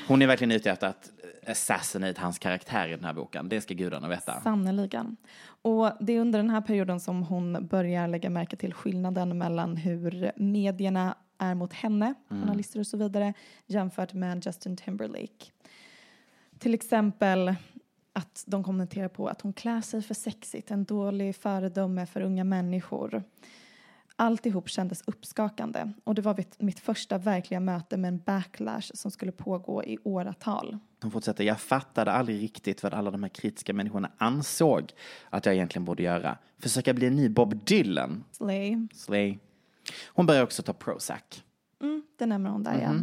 [0.08, 1.12] Hon är verkligen ute efter att
[1.48, 3.50] assassinate hans karaktär i den här boken.
[3.50, 4.42] Det ska gudarna veta.
[4.42, 5.18] Sannerligen.
[5.62, 9.78] Och det är under den här perioden som hon börjar lägga märke till skillnaden mellan
[9.78, 13.34] hur medierna är mot henne, journalister och så vidare,
[13.66, 15.46] jämfört med Justin Timberlake.
[16.60, 17.56] Till exempel
[18.14, 22.44] att de kommenterar på att hon klär sig för sexigt, en dålig föredöme för unga
[22.44, 23.24] människor.
[24.16, 29.32] Alltihop kändes uppskakande och det var mitt, första verkliga möte med en backlash som skulle
[29.32, 30.78] pågå i åratal.
[31.02, 34.94] Hon fortsätter, jag fattade aldrig riktigt vad alla de här kritiska människorna ansåg
[35.30, 36.38] att jag egentligen borde göra.
[36.58, 38.24] Försöka bli en ny Bob Dylan.
[38.32, 38.88] Slay.
[38.94, 39.40] Slay.
[40.06, 41.44] Hon börjar också ta Prozac.
[41.82, 42.94] Mm, det nämner hon där, ja.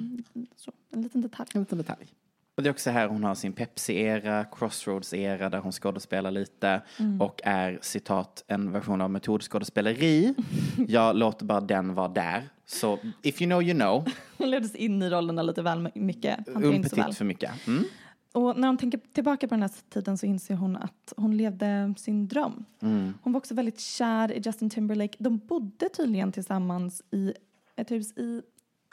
[0.57, 1.49] Så, en liten detalj.
[1.55, 2.15] En liten detalj.
[2.59, 6.83] Och det är också här hon har sin Pepsi-era, Crossroads-era där hon skådespelar lite
[7.21, 10.35] och är citat en version av metodskådespeleri.
[10.89, 12.49] Jag låter bara den vara där.
[12.67, 14.05] Så if you know you know,
[14.39, 16.49] Hon leddes in i rollerna lite väl mycket.
[16.49, 17.67] Umpetit för mycket.
[17.67, 17.85] Mm.
[18.33, 21.95] Och när hon tänker tillbaka på den här tiden så inser hon att hon levde
[21.99, 22.65] sin dröm.
[22.83, 23.15] Mm.
[23.23, 25.17] Hon var också väldigt kär i Justin Timberlake.
[25.19, 27.33] De bodde tydligen tillsammans i
[27.77, 28.43] ett hus i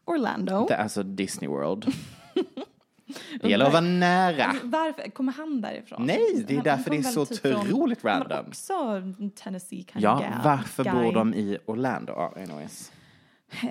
[0.06, 0.66] Orlando.
[0.68, 1.86] Det är alltså Disney World.
[3.42, 4.56] Det gäller att vara nära.
[4.64, 5.10] Varför?
[5.10, 6.06] Kommer han därifrån?
[6.06, 8.46] Nej, det är därför det är så typ från- otroligt var random.
[8.48, 9.02] också
[9.36, 10.30] Tennessee kind Ja, guy.
[10.44, 12.14] varför bor de i Orlando?
[12.38, 12.92] Anyways.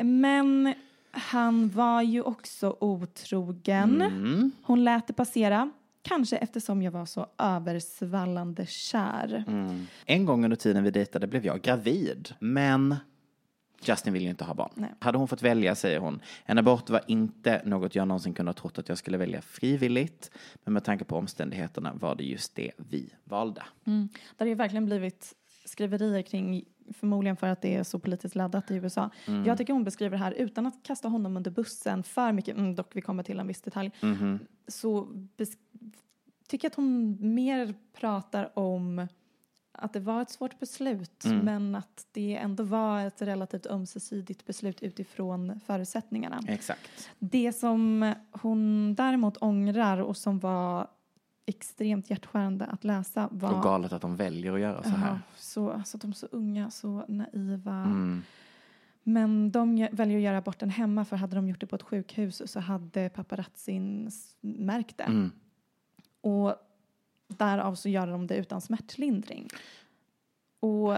[0.03, 0.75] Men
[1.11, 4.03] han var ju också otrogen.
[4.03, 4.53] Mm.
[4.63, 5.71] Hon lät det passera.
[6.03, 9.45] Kanske eftersom jag var så översvallande kär.
[9.49, 9.87] Mm.
[10.07, 12.35] En gång under tiden vi dejtade blev jag gravid.
[12.39, 12.97] Men
[13.89, 14.71] Justin vill ju inte ha barn.
[14.75, 14.91] Nej.
[14.99, 16.21] Hade hon fått välja, säger hon.
[16.45, 20.31] En abort var inte något jag någonsin kunde ha trott att jag skulle välja frivilligt.
[20.65, 23.63] Men med tanke på omständigheterna var det just det vi valde.
[23.85, 24.09] Mm.
[24.37, 28.71] Det har ju verkligen blivit skriverier kring, förmodligen för att det är så politiskt laddat
[28.71, 29.11] i USA.
[29.27, 29.45] Mm.
[29.45, 32.75] Jag tycker hon beskriver det här utan att kasta honom under bussen för mycket, mm,
[32.75, 34.39] dock vi kommer till en viss detalj, Mhm.
[34.69, 35.09] så
[36.49, 39.07] tycker jag att hon mer pratar om
[39.75, 41.39] att det var ett svårt beslut Mm.
[41.39, 46.41] men att det ändå var ett relativt ömsesidigt beslut utifrån förutsättningarna.
[46.49, 47.11] Exakt.
[47.19, 50.87] Det som hon däremot ångrar och som var
[51.47, 55.09] extremt hjärtskärande att läsa var Och galet att de väljer att göra så här.
[55.09, 57.75] Ja, så, alltså de är så unga, så naiva.
[57.75, 58.23] Mm.
[59.03, 62.43] Men de väljer att göra aborten hemma för hade de gjort det på ett sjukhus
[62.53, 64.11] så hade paparazzin
[64.41, 65.05] märkt det.
[65.05, 65.31] Mm.
[66.21, 66.55] Och
[67.39, 69.49] därav så gör de det utan smärtlindring.
[70.61, 70.95] Och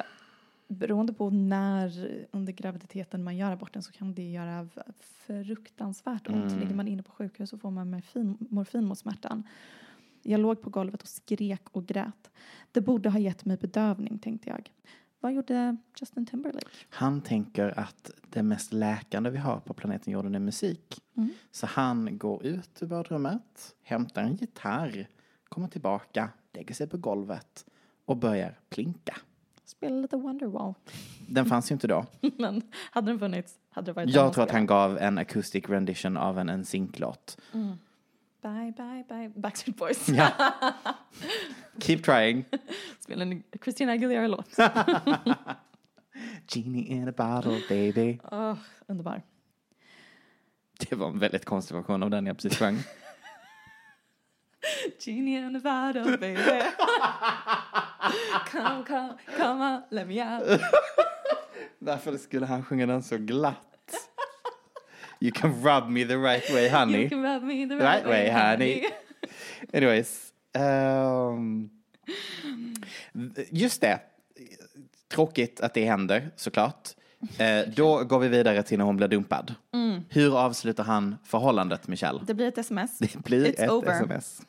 [0.68, 4.68] beroende på när under graviditeten man gör aborten så kan det göra
[4.98, 6.52] fruktansvärt ont.
[6.52, 6.60] Mm.
[6.60, 9.42] Ligger man inne på sjukhus så får man morfin, morfin mot smärtan.
[10.22, 12.30] Jag låg på golvet och skrek och grät.
[12.72, 14.70] Det borde ha gett mig bedövning tänkte jag.
[15.20, 16.66] Vad gjorde Justin Timberlake?
[16.88, 21.02] Han tänker att det mest läkande vi har på planeten jorden är musik.
[21.16, 21.30] Mm.
[21.50, 25.08] Så han går ut ur badrummet, hämtar en gitarr,
[25.48, 27.64] kommer tillbaka, lägger sig på golvet
[28.04, 29.16] och börjar plinka.
[29.64, 30.74] Spela lite Wonderwall.
[31.28, 32.06] Den fanns ju inte då.
[32.38, 36.16] Men hade den funnits hade det varit Jag tror att han gav en acoustic rendition
[36.16, 37.38] av en, en synklåt.
[38.42, 39.28] Bye, bye, bye.
[39.34, 40.08] Backstreet Boys.
[40.08, 40.28] Ja.
[41.78, 42.44] Keep trying.
[43.00, 44.56] Spela en Christina Aguilera-låt.
[46.48, 48.18] Genie in a bottle baby.
[48.32, 48.54] Åh,
[48.86, 49.22] underbar.
[50.78, 52.78] Det var en väldigt konstig version av den jag precis sjöng.
[55.00, 56.62] Genie in a bottle, baby.
[58.50, 60.60] come, come, come on, let me out.
[61.78, 63.62] Varför skulle han sjunga den så glatt?
[65.20, 66.98] You can rub me the right way honey.
[67.02, 68.84] You can rub me the right, Right way, way, honey.
[69.72, 70.32] Anyways.
[70.52, 71.70] ehm,
[73.50, 74.00] just det.
[75.08, 76.94] Tråkigt att det händer såklart.
[77.38, 79.54] Eh, då går vi vidare till när hon blir dumpad.
[80.08, 82.20] Hur avslutar han förhållandet Michelle?
[82.26, 82.98] Det blir ett sms.
[82.98, 83.92] Det blir It's ett over.
[83.92, 84.42] sms.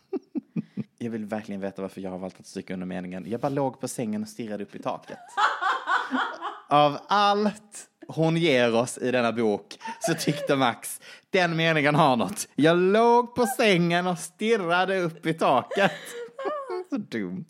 [0.99, 3.25] Jag vill verkligen veta varför jag har valt att stryka under meningen.
[3.27, 5.17] Jag bara låg på sängen och stirrade upp i taket.
[6.69, 12.47] Av allt hon ger oss i denna bok så tyckte Max den meningen har något.
[12.55, 15.91] Jag låg på sängen och stirrade upp i taket.
[16.89, 17.45] Så dumt.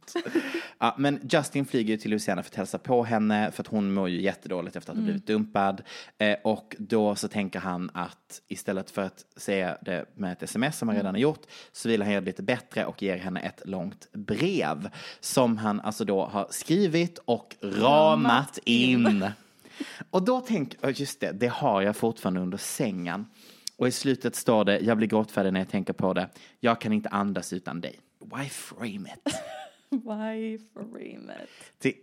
[0.77, 3.93] Ja, men Justin flyger ju till Louisiana för att hälsa på henne för att hon
[3.93, 5.81] mår ju jättedåligt efter att ha blivit dumpad.
[6.17, 10.77] Eh, och då så tänker han att istället för att säga det med ett sms
[10.77, 13.39] som han redan har gjort så vill han göra det lite bättre och ger henne
[13.39, 19.25] ett långt brev som han alltså då har skrivit och ramat in.
[20.09, 23.25] Och då tänker jag, just det, det har jag fortfarande under sängen.
[23.75, 26.93] Och i slutet står det, jag blir gråtfärdig när jag tänker på det, jag kan
[26.93, 27.99] inte andas utan dig.
[28.19, 29.33] Why frame it?
[29.89, 31.73] Why frame it?
[31.77, 31.93] Det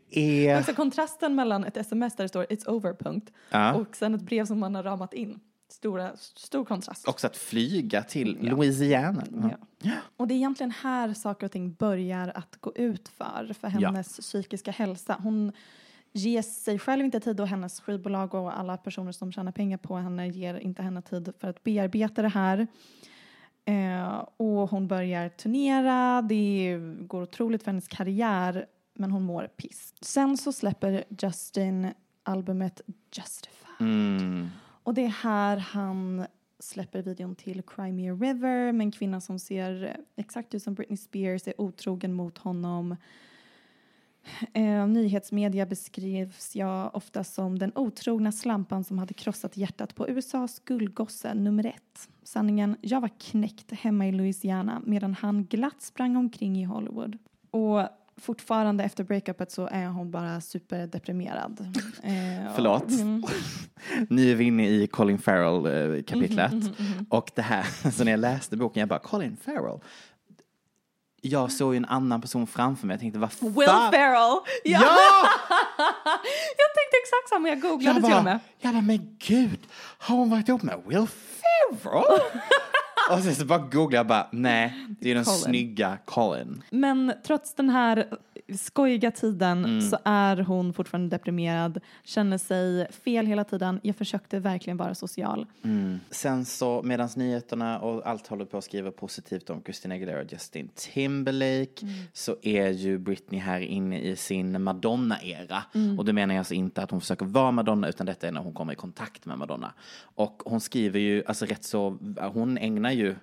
[0.48, 0.58] är...
[0.60, 3.32] Också kontrasten mellan ett sms där det står it's over, punkt.
[3.50, 3.74] Ja.
[3.74, 5.40] Och sen ett brev som man har ramat in.
[5.68, 7.08] Stora, stor kontrast.
[7.08, 9.24] Också att flyga till Louisiana.
[9.82, 9.92] Ja.
[10.16, 13.88] Och det är egentligen här saker och ting börjar att gå ut för, för Ja.
[13.90, 15.16] hennes psykiska hälsa.
[15.22, 15.52] Hon
[16.12, 19.96] ger sig själv inte tid och hennes skivbolag och alla personer som tjänar pengar på
[19.96, 22.66] henne ger inte henne tid för att bearbeta det här.
[23.64, 29.94] Eh, och hon börjar turnera, det går otroligt för hennes karriär men hon mår piss.
[30.00, 31.88] Sen så släpper Justin
[32.22, 32.80] albumet
[33.12, 33.80] Justified.
[33.80, 34.48] Mm.
[34.82, 36.26] Och det är här han
[36.58, 40.74] släpper videon till Cry Me a River med en kvinna som ser exakt ut som
[40.74, 42.96] Britney Spears, är otrogen mot honom.
[44.52, 50.62] Eh, nyhetsmedia beskrivs jag ofta som den otrogna slampan som hade krossat hjärtat på USAs
[50.64, 52.08] guldgosse nummer ett.
[52.22, 57.18] Sanningen, jag var knäckt hemma i Louisiana medan han glatt sprang omkring i Hollywood.
[57.50, 57.80] Och
[58.16, 61.60] fortfarande efter breakupet så är hon bara superdeprimerad.
[62.02, 62.90] Eh, och- Förlåt.
[62.90, 63.22] Mm.
[64.08, 66.52] Nu är vi inne i Colin Farrell-kapitlet.
[66.52, 69.78] Mhm, Och det här, så när jag läste boken, jag bara, Colin Farrell?
[71.26, 73.52] Jag såg ju en annan person framför mig, jag tänkte, vad fan?
[73.52, 74.38] Will Ferrell!
[74.64, 74.80] Ja!
[74.80, 74.80] Ja!
[76.56, 78.38] jag tänkte exakt samma, jag googlade Jag till och bara, med.
[78.60, 79.58] jag bara, men gud,
[79.98, 81.06] har hon varit ihop med Will
[81.82, 82.20] Ferrell?
[83.10, 85.38] Och sen så bara googlade jag bara, nej, det är den Colin.
[85.40, 86.62] snygga Colin.
[86.70, 88.06] Men trots den här
[88.58, 89.80] skojiga tiden Mm.
[89.80, 93.80] så är hon fortfarande deprimerad, känner sig fel hela tiden.
[93.82, 95.46] Jag försökte verkligen vara social.
[96.10, 100.32] Sen så medan nyheterna och allt håller på att skriva positivt om Christina Aguilera och
[100.32, 105.62] Justin Timberlake så är ju Britney här inne i sin Madonna-era.
[105.98, 108.40] Och då menar jag alltså inte att hon försöker vara Madonna utan detta är när
[108.40, 109.72] hon kommer i kontakt med Madonna.
[110.02, 111.98] Och hon skriver ju, alltså rätt så,
[112.32, 113.14] hon ägnar ju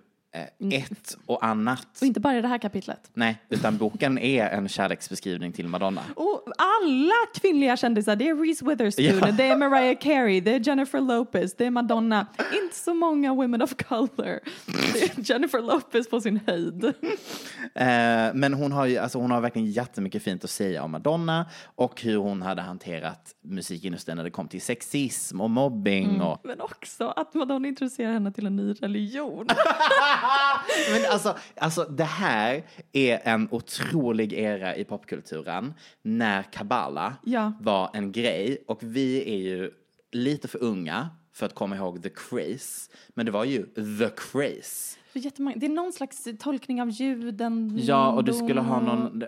[0.72, 1.88] ett och annat.
[2.02, 3.12] Och inte bara i det här kapitlet.
[3.14, 6.02] Nej, utan boken är en kärleksbeskrivning till Madonna.
[6.16, 9.32] Och alla kvinnliga kändisar, det är Reese Witherspoon, Ja.
[9.32, 12.28] det är Mariah Carey, det är Jennifer Lopez, det är Madonna.
[12.64, 14.40] Inte så många women of color.
[14.94, 16.84] Det är Jennifer Lopez på sin höjd.
[17.76, 21.46] Eh, men hon har ju, alltså hon har verkligen jättemycket fint att säga om Madonna
[21.76, 26.62] och hur hon hade hanterat musikindustrin när det kom till sexism och mobbing och Men
[26.62, 29.48] också att Madonna introducerar henne till en ny religion.
[30.92, 37.54] Men alltså, alltså det här är en otrolig era i popkulturen när kabbala Ja.
[37.62, 39.72] var en grej och vi är ju
[40.12, 42.92] lite för unga för att komma ihåg the craze.
[43.10, 43.64] Men det var ju
[44.00, 44.98] the craze.
[45.14, 47.80] Det är någon slags tolkning av ljuden.
[47.82, 49.24] Ja, och du skulle ha någon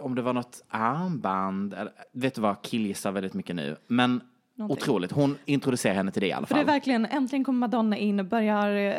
[0.00, 1.74] om det var något armband.
[1.74, 3.76] Eller, vet du vad, killgissar väldigt mycket nu.
[3.86, 4.20] Men
[4.62, 4.82] Någonting.
[4.82, 5.12] otroligt.
[5.12, 6.72] Hon introducerar henne till det i alla För det är fall.
[6.74, 8.94] verkligen, äntligen kommer Madonna in, börjar eh,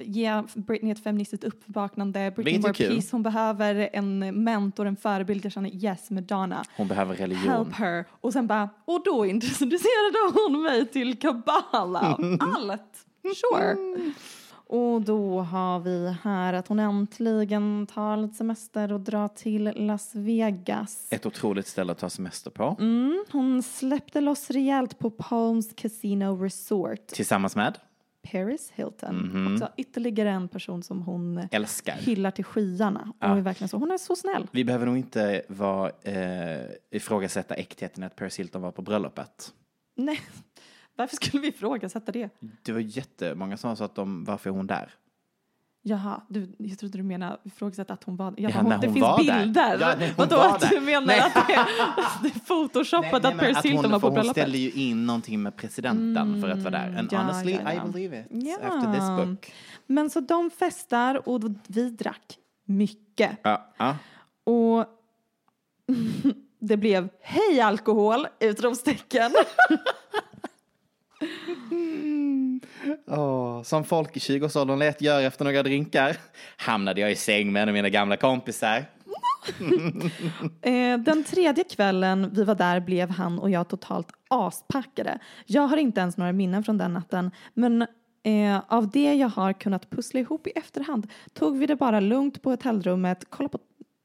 [0.00, 2.32] ge Britney ett feministiskt uppvaknande.
[2.36, 2.88] Britney kul.
[2.94, 3.08] peace.
[3.12, 5.44] Hon behöver en mentor, en förebild.
[5.44, 6.64] Jag känner yes, Madonna.
[6.76, 7.48] Hon behöver religion.
[7.48, 8.04] Help her.
[8.20, 11.98] Och sen bara, och då introducerade hon mig till Kabbala.
[12.40, 12.82] Allt.
[13.52, 13.76] Sure.
[14.68, 20.14] Och då har vi här att hon äntligen tar lite semester och drar till Las
[20.14, 21.06] Vegas.
[21.10, 22.76] Ett otroligt ställe att ta semester på.
[22.80, 27.06] Mm, hon släppte loss rejält på Palms Casino Resort.
[27.06, 27.78] Tillsammans med
[28.32, 29.16] Paris Hilton.
[29.16, 29.52] Mhm.
[29.54, 31.94] Också ytterligare en person som hon Älskar.
[31.96, 33.12] hyllar till skyarna.
[33.18, 33.76] Och är verkligen så.
[33.78, 34.46] Hon är så snäll.
[34.50, 39.52] Vi behöver nog inte vara, eh, ifrågasätta äktheten att Paris Hilton var på bröllopet.
[39.98, 40.20] Nej,
[40.96, 42.28] varför skulle vi ifrågasätta det?
[42.62, 44.94] Det var jättemånga som sa att de, varför är hon där?
[45.88, 49.06] Jaha, du, jag trodde du menade ifrågasätta att hon var ja, Ja, hon, Det finns
[49.06, 49.16] där.
[49.18, 49.78] bilder.
[49.80, 50.68] Ja, nej, hon Vadå att där.
[50.68, 51.20] du menar Nej.
[51.20, 51.66] att det är,
[52.22, 54.30] det är photoshopat att Paris Hilton var på för hon bröllopet?
[54.42, 56.98] ställde ju in någonting med presidenten för att vara där.
[56.98, 57.52] And ja, honestly.
[57.52, 58.58] I believe it.
[58.62, 59.52] After this book.
[59.86, 63.30] Men så de festar och vi drack mycket.
[63.42, 63.96] Ja, ja.
[64.44, 64.84] Och
[66.58, 68.26] det blev hej alkohol!
[68.40, 69.32] Utropstecken.
[73.06, 76.16] Oh, som folk i 20-årsåldern lät göra efter några drinkar
[76.56, 78.84] hamnade jag i säng med en av mina gamla kompisar.
[80.62, 85.18] Eh, den tredje kvällen vi var där blev han och jag totalt aspackade.
[85.46, 87.82] Jag har inte ens några minnen från den natten, men
[88.22, 92.42] eh, av det jag har kunnat pussla ihop i efterhand tog vi det bara lugnt
[92.42, 93.58] på hotellrummet, kollade på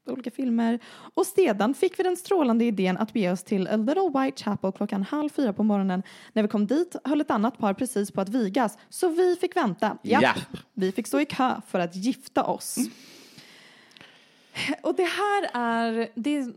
[0.08, 0.80] olika filmer
[1.14, 4.72] och sedan fick vi den strålande idén att bege oss till A Little White Chapel
[4.72, 6.04] klockan halv fyra på morgonen.
[6.34, 9.56] När vi kom dit höll ett annat par precis på att vigas, så vi fick
[9.56, 9.98] vänta.
[10.02, 10.34] Ja.
[10.74, 12.78] Vi fick stå i kö för att gifta oss.
[14.84, 16.54] Och det här är, det är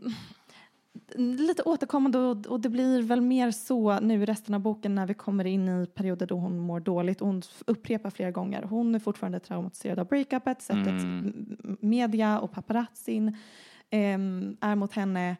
[1.15, 5.05] lite återkommande och, och det blir väl mer så nu i resten av boken när
[5.05, 7.21] vi kommer in i perioder då hon mår dåligt.
[7.21, 8.63] Och hon upprepar flera gånger.
[8.63, 13.37] Hon är fortfarande traumatiserad av breakupet, sättet m- media och paparazzin
[13.89, 15.35] ehm, är mot henne.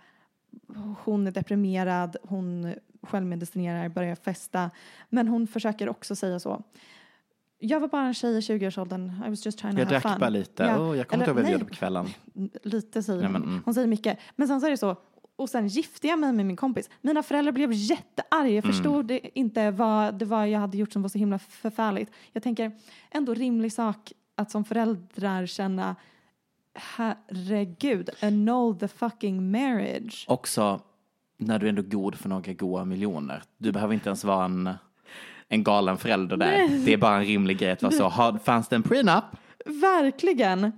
[1.03, 4.71] Hon är deprimerad, hon självmedicinerar, börjar festa.
[5.09, 6.63] Men hon försöker också säga så.
[7.59, 9.11] Jag var bara en tjej i 20-årsåldern.
[9.27, 10.63] I was just trying to Jag have drack bara lite.
[10.63, 10.79] Ja.
[10.79, 12.05] Åh, jag kommer inte ihåg vad nej, gjorde på kvällen.
[12.63, 13.31] Lite säger hon.
[13.31, 13.61] men, mm.
[13.65, 14.19] Hon säger mycket.
[14.35, 14.95] Men sen så är det så.
[15.37, 16.89] Och sen gifte jag mig med min kompis.
[17.01, 18.49] Mina föräldrar blev jättearga.
[18.49, 18.73] Jag Mm.
[18.75, 22.11] förstod det inte vad det var jag hade gjort som var så himla förfärligt.
[22.31, 22.71] Jag tänker
[23.11, 25.95] ändå rimlig sak att som föräldrar känna
[26.73, 30.25] herregud, annul the fucking marriage.
[30.27, 30.81] Också
[31.37, 33.43] när du är ändå god för några goa miljoner.
[33.57, 34.69] Du behöver inte ens vara en,
[35.47, 36.67] en galen förälder där.
[36.85, 38.39] Det är bara en rimlig grej att vara så.
[38.43, 39.23] Fanns det en prenup?
[39.65, 40.71] Verkligen.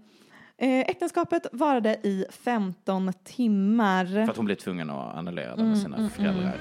[0.59, 4.05] Eh, äktenskapet varade i 15 timmar.
[4.05, 6.59] För att hon blev tvungen att annullera det Mm, med sina föräldrar.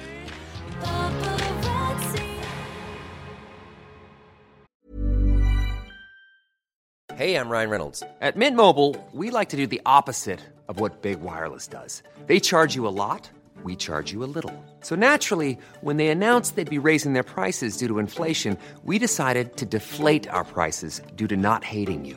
[7.15, 8.03] Hey, I'm Ryan Reynolds.
[8.21, 12.03] At Mint Mobile, we like to do the opposite of what Big Wireless does.
[12.27, 13.31] They charge you a lot,
[13.63, 14.53] we charge you a little.
[14.83, 19.57] So naturally, when they announced they'd be raising their prices due to inflation, we decided
[19.57, 22.17] to deflate our prices due to not hating you.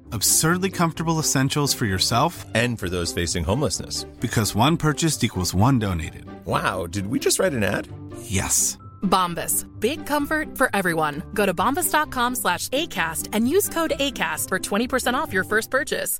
[0.13, 4.05] Absurdly comfortable essentials for yourself And for those facing homelessness.
[4.19, 6.25] because one purchased equals one donated.
[6.45, 7.87] Wow, did we just write an ad?
[8.23, 8.77] Yes.
[9.03, 9.65] Bombas.
[9.79, 11.21] Big comfort for everyone.
[11.33, 16.19] Go to bombas.com slash ACAST and use code ACAST for 20% off your first purchase.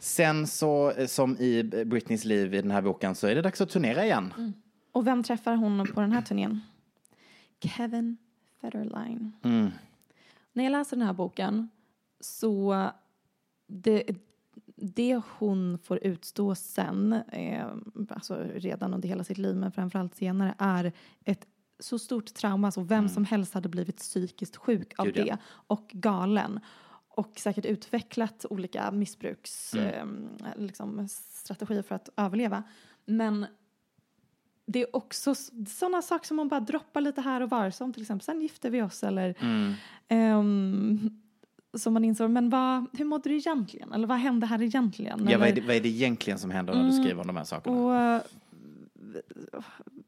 [0.00, 3.60] Sen så, eh, som i Britneys liv i den här boken, så är det dags
[3.60, 4.54] att turnera igen.
[4.92, 6.60] Och vem träffar hon på den här turnén?
[7.62, 8.16] Kevin
[8.60, 9.32] Federline.
[9.44, 9.70] Mm.
[10.58, 11.68] När jag läser den här boken
[12.20, 12.90] så
[13.66, 14.04] det,
[14.76, 17.66] det hon får utstå sen, eh,
[18.08, 20.92] alltså redan under hela sitt liv men framförallt senare, är
[21.24, 21.46] ett
[21.78, 25.24] så stort trauma så vem som helst hade blivit psykiskt sjuk av Gud, ja.
[25.24, 26.60] det och galen
[27.08, 30.06] och säkert utvecklat olika missbruks eh,
[30.56, 31.08] liksom,
[31.66, 32.62] för att överleva.
[33.04, 33.46] Men
[34.70, 35.34] det är också
[35.68, 38.70] sådana saker som man bara droppar lite här och var som till exempel sen gifter
[38.70, 39.72] vi oss eller Mm.
[40.08, 41.10] ehm,
[41.74, 43.92] som man inser, men vad, hur mådde du egentligen?
[43.92, 45.26] Eller vad hände här egentligen?
[45.30, 47.26] Ja, vad, är det, vad är det egentligen som händer när du Mm, skriver om
[47.26, 48.16] de här sakerna?
[48.16, 48.22] Och,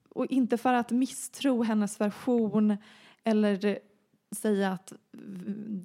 [0.08, 2.76] och inte för att misstro hennes version
[3.24, 3.78] eller
[4.36, 4.92] säga att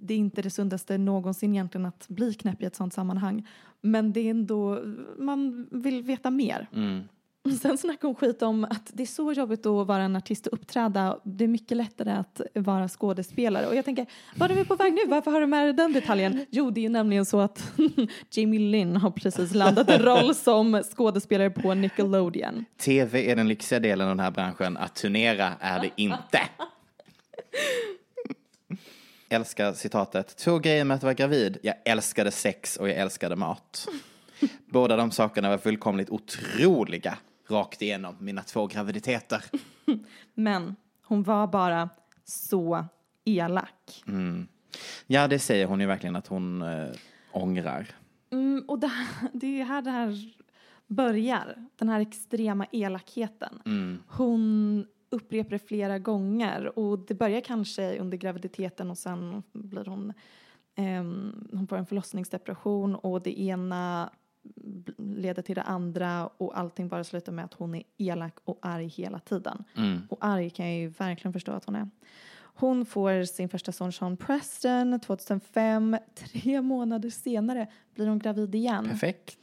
[0.01, 3.47] det inte är det sundaste någonsin egentligen att bli knäpp i ett sånt sammanhang.
[3.81, 4.83] Men det är ändå,
[5.17, 6.67] man vill veta mer.
[6.73, 7.01] Mm.
[7.61, 10.53] Sen snackar hon skit om att det är så jobbigt att vara en artist och
[10.53, 11.19] uppträda.
[11.23, 13.67] Det är mycket lättare att vara skådespelare.
[13.67, 14.99] Och jag tänker, var är vi på väg nu?
[15.07, 16.45] Varför har du med dig den detaljen?
[16.49, 17.71] Jo, det är nämligen så att
[18.31, 22.65] Jamie Lynn har precis landat en roll som skådespelare på Nickelodeon.
[22.77, 26.39] TV är den lyxiga delen av den här branschen, att turnera är det inte.
[29.29, 30.37] Älskar citatet.
[30.37, 31.57] Två grejer med att vara gravid.
[31.61, 33.87] Jag älskade sex och jag älskade mat.
[34.65, 37.17] Båda de sakerna var fullkomligt otroliga
[37.47, 39.43] rakt igenom mina två graviditeter.
[40.33, 41.89] Men hon var bara
[42.23, 42.85] så
[43.25, 44.03] elak.
[44.07, 44.47] Mm.
[45.07, 46.89] Ja, det säger hon ju verkligen att hon eh,
[47.31, 47.87] ångrar.
[48.31, 48.91] Mm, och det,
[49.33, 50.33] det är här det här
[50.87, 53.61] börjar, den här extrema elakheten.
[53.65, 54.03] Mm.
[54.07, 60.13] Hon upprepar det flera gånger och det börjar kanske under graviditeten och sen blir hon,
[60.75, 64.09] ehm, hon får en förlossningsdepression och det ena
[64.97, 68.87] leder till det andra och allting bara slutar med att hon är elak och arg
[68.87, 69.63] hela tiden.
[69.77, 70.01] Mm.
[70.09, 71.89] Och arg kan jag ju verkligen förstå att hon är.
[72.57, 75.97] Hon får sin första son Sean Preston 2005.
[76.15, 78.89] Tre månader senare blir hon gravid igen.
[78.89, 79.37] Perfekt.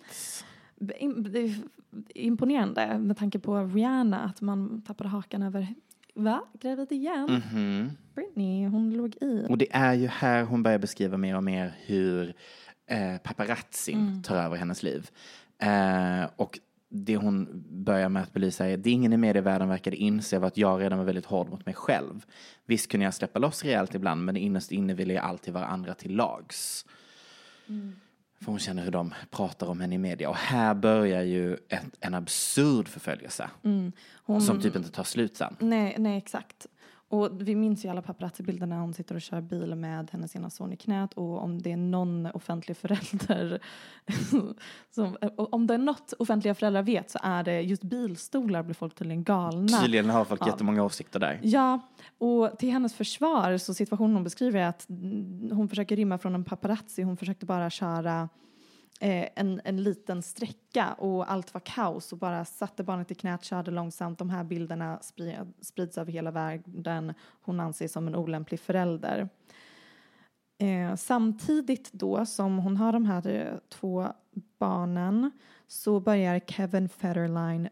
[2.14, 5.74] Imponerande med tanke på Rihanna, att man tappade hakan över
[6.14, 6.44] Va?
[6.60, 7.42] Gravid igen?
[7.52, 7.90] Mhm.
[8.14, 9.46] Britney, hon låg i.
[9.48, 12.34] Och det är ju här hon börjar beskriva mer och mer hur
[12.92, 14.22] eh, paparazzin Mm.
[14.22, 15.10] tar över hennes liv.
[15.58, 20.38] Eh, och det hon börjar med att belysa är det ingen i medievärlden verkade inse
[20.38, 22.24] var att jag redan var väldigt hård mot mig själv.
[22.66, 25.94] Visst kunde jag släppa loss rejält ibland men innerst inne ville jag alltid vara andra
[25.94, 26.86] till lags.
[28.38, 30.28] För hon känner hur de pratar om henne i media.
[30.28, 33.50] Och här börjar ju ett, en absurd förföljelse.
[33.64, 33.92] Mm.
[34.24, 35.56] Hon- Som typ inte tar slut sen.
[35.58, 36.66] Nej, nej, exakt.
[37.12, 40.50] Och vi minns ju alla paparazzi-bilder när hon sitter och kör bil med hennes ena
[40.50, 43.60] son i knät och om det är någon offentlig förälder
[44.90, 48.94] som, om det är något offentliga föräldrar vet så är det just bilstolar blir folk
[48.94, 49.80] tydligen galna.
[49.80, 50.48] Tydligen har folk av.
[50.48, 51.40] jättemånga åsikter där.
[51.42, 51.80] Ja,
[52.18, 54.86] och till hennes försvar så situationen hon beskriver är att
[55.50, 57.02] hon försöker rymma från en paparazzi.
[57.02, 58.28] Hon försökte bara köra
[59.02, 63.44] Eh, en, en liten sträcka och allt var kaos och bara satte barnet i knät,
[63.44, 64.18] körde långsamt.
[64.18, 67.14] De här bilderna sprid, sprids över hela världen.
[67.42, 69.28] Hon anses som en olämplig förälder.
[70.58, 74.06] Eh, samtidigt då som hon har de här eh, två
[74.58, 75.30] barnen
[75.66, 77.68] så börjar Kevin Federline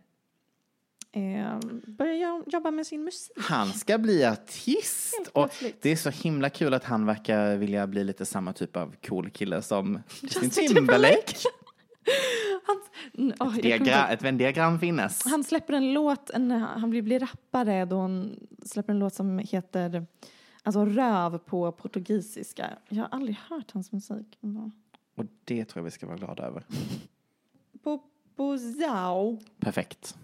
[1.13, 3.37] eh, börja jo- jobba med sin musik.
[3.39, 5.31] Han ska bli artist.
[5.33, 5.51] Och
[5.83, 9.31] det är så himla kul att han verkar vilja bli lite samma typ av cool
[9.31, 11.37] kille som Justin Timberlake.
[13.19, 15.25] Mm, åh, jag Diagra- ett Venn-diagram finnes.
[15.25, 18.37] Han släpper en låt, en, han blir, blir rappare då han
[18.67, 20.07] släpper en låt som heter
[20.63, 22.67] alltså röv på portugisiska.
[22.89, 24.39] Jag har aldrig hört hans musik.
[25.17, 26.65] Och det tror jag vi ska vara glada över.
[27.83, 29.41] Popozao.
[29.61, 30.17] Perfekt.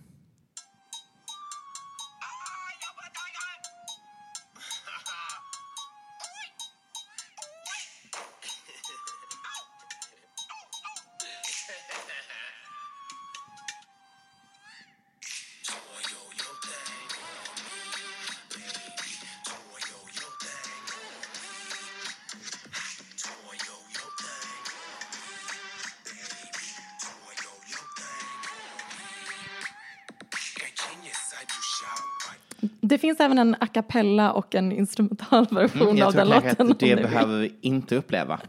[33.17, 36.71] Finns även en a cappella och en instrumentalversion Mm, av den låten.
[36.71, 38.41] att det behöver vi inte uppleva.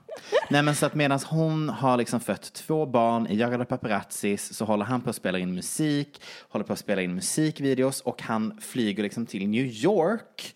[0.49, 4.65] Nej men så att medan hon har liksom fött två barn i jagade paparazzis så
[4.65, 8.57] håller han på att spela in musik, håller på att spela in musikvideos och han
[8.61, 10.55] flyger liksom till New York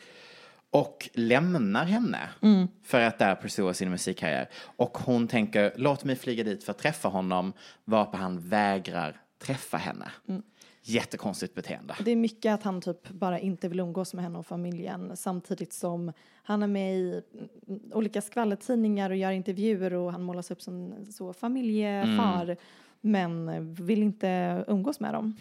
[0.72, 2.68] och lämnar henne Mm.
[2.84, 4.50] för att där pursua sin musikkarriär.
[4.78, 7.54] Och hon tänker, låt mig flyga dit för att träffa honom,
[7.86, 10.12] varpå han vägrar träffa henne.
[10.30, 10.42] Mm.
[10.84, 11.96] Jättekonstigt beteende.
[12.06, 15.74] Det är mycket att han typ bara inte vill umgås med henne och familjen samtidigt
[15.74, 16.14] som
[16.44, 17.22] han är med i
[17.68, 22.58] mm, olika skvallertidningar och gör intervjuer och han målas upp som så familjefar
[23.04, 23.48] Mm.
[23.48, 25.36] men vill inte umgås med dem.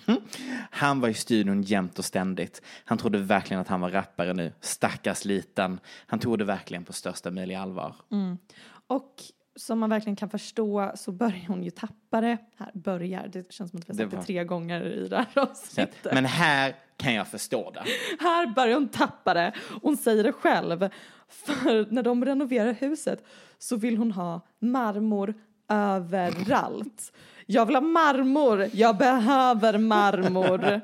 [0.70, 2.62] Han var i studion jämt och ständigt.
[2.84, 4.52] Han trodde verkligen att han var rappare nu.
[4.60, 5.80] Stackars liten.
[6.06, 7.94] Han tog det verkligen på största möjliga allvar.
[8.12, 8.38] Mm.
[8.86, 9.22] Och
[9.60, 12.38] som man verkligen kan förstå så börjar hon ju tappa det.
[12.56, 15.16] Här, börjar, det känns som att vi har sagt det, var- tre gånger i det
[15.16, 16.12] här avsnittet.
[16.14, 17.82] Men här, kan jag förstå det.
[18.24, 19.52] Här börjar hon tappa det.
[19.82, 20.88] Hon säger det själv.
[21.28, 23.24] För när de renoverar huset
[23.58, 25.34] så vill hon ha marmor
[25.68, 27.12] överallt.
[27.46, 30.80] Jag vill ha marmor, jag behöver marmor.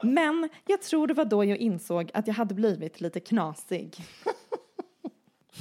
[0.06, 4.04] Men jag tror det var då jag insåg att jag hade blivit lite knasig.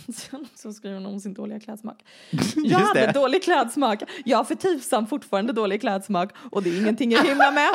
[0.56, 2.06] Så skriver om sin dåliga klädsmak.
[2.56, 3.12] Jag hade det.
[3.12, 4.04] dålig klädsmak.
[4.26, 7.70] Jag har för tusan fortfarande dålig klädsmak och det är ingenting jag hymlar med.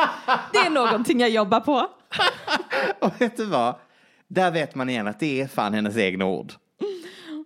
[0.53, 1.87] Det är någonting jag jobbar på.
[3.07, 3.75] Och vet du vad?
[4.29, 6.53] Där vet man igen att det är fan hennes egna ord.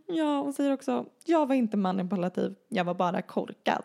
[0.07, 3.83] Ja, hon säger också, jag var inte manipulativ, jag var bara korkad.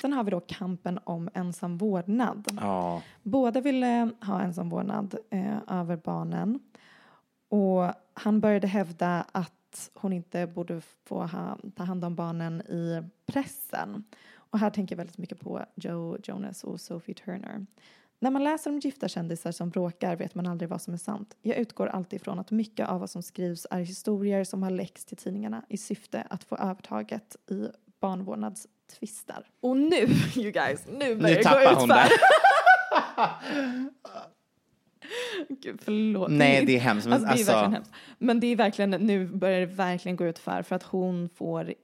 [0.00, 2.58] Sen har vi då kampen om ensam vårdnad.
[2.60, 3.02] Ja.
[3.22, 6.60] Båda ville ha ensam vårdnad eh, över barnen.
[7.48, 13.02] Och han började hävda att hon inte borde få ha, ta hand om barnen i
[13.26, 14.04] pressen.
[14.34, 17.66] Och här tänker jag väldigt mycket på Joe Jonas och Sophie Turner.
[18.20, 21.36] När man läser om gifta kändisar som bråkar vet man aldrig vad som är sant.
[21.42, 25.04] Jag utgår alltid ifrån att mycket av vad som skrivs är historier som har läckts
[25.04, 27.68] till tidningarna i syfte att få övertaget i
[28.00, 29.46] barnvårdnadstvistar.
[29.60, 29.96] Och nu,
[30.36, 32.08] you guys, nu börjar det gå utför.
[35.48, 36.30] Gud, förlåt.
[36.30, 37.92] Nej, det är hemskt, men Alltså, det är alltså- verkligen hemskt.
[38.18, 41.74] Men det är verkligen, nu börjar det verkligen gå ut för, för att hon får,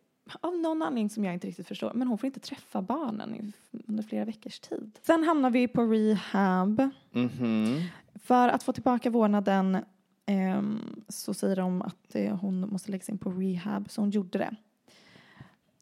[0.41, 3.53] av någon anledning som jag inte riktigt förstår, men hon får inte träffa barnen
[3.89, 4.99] under flera veckors tid.
[5.03, 6.91] Sen hamnar vi på rehab.
[7.11, 7.83] Mhm.
[8.25, 9.79] För att få tillbaka vårdnaden
[10.27, 14.39] ehm, så säger de att eh, hon måste läggas in på rehab, så hon gjorde
[14.39, 14.55] det.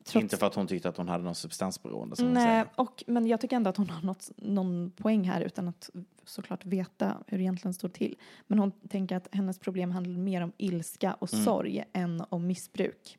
[0.04, 3.26] Trots- Inte för att hon tyckte att hon hade någon substansberoende som Nej, och, men
[3.26, 5.90] jag tycker ändå att hon har något, någon poäng här utan att
[6.24, 8.16] såklart veta hur det egentligen står till.
[8.46, 11.44] Men hon tänker att hennes problem handlar mer om ilska och Mm.
[11.44, 13.18] sorg än om missbruk.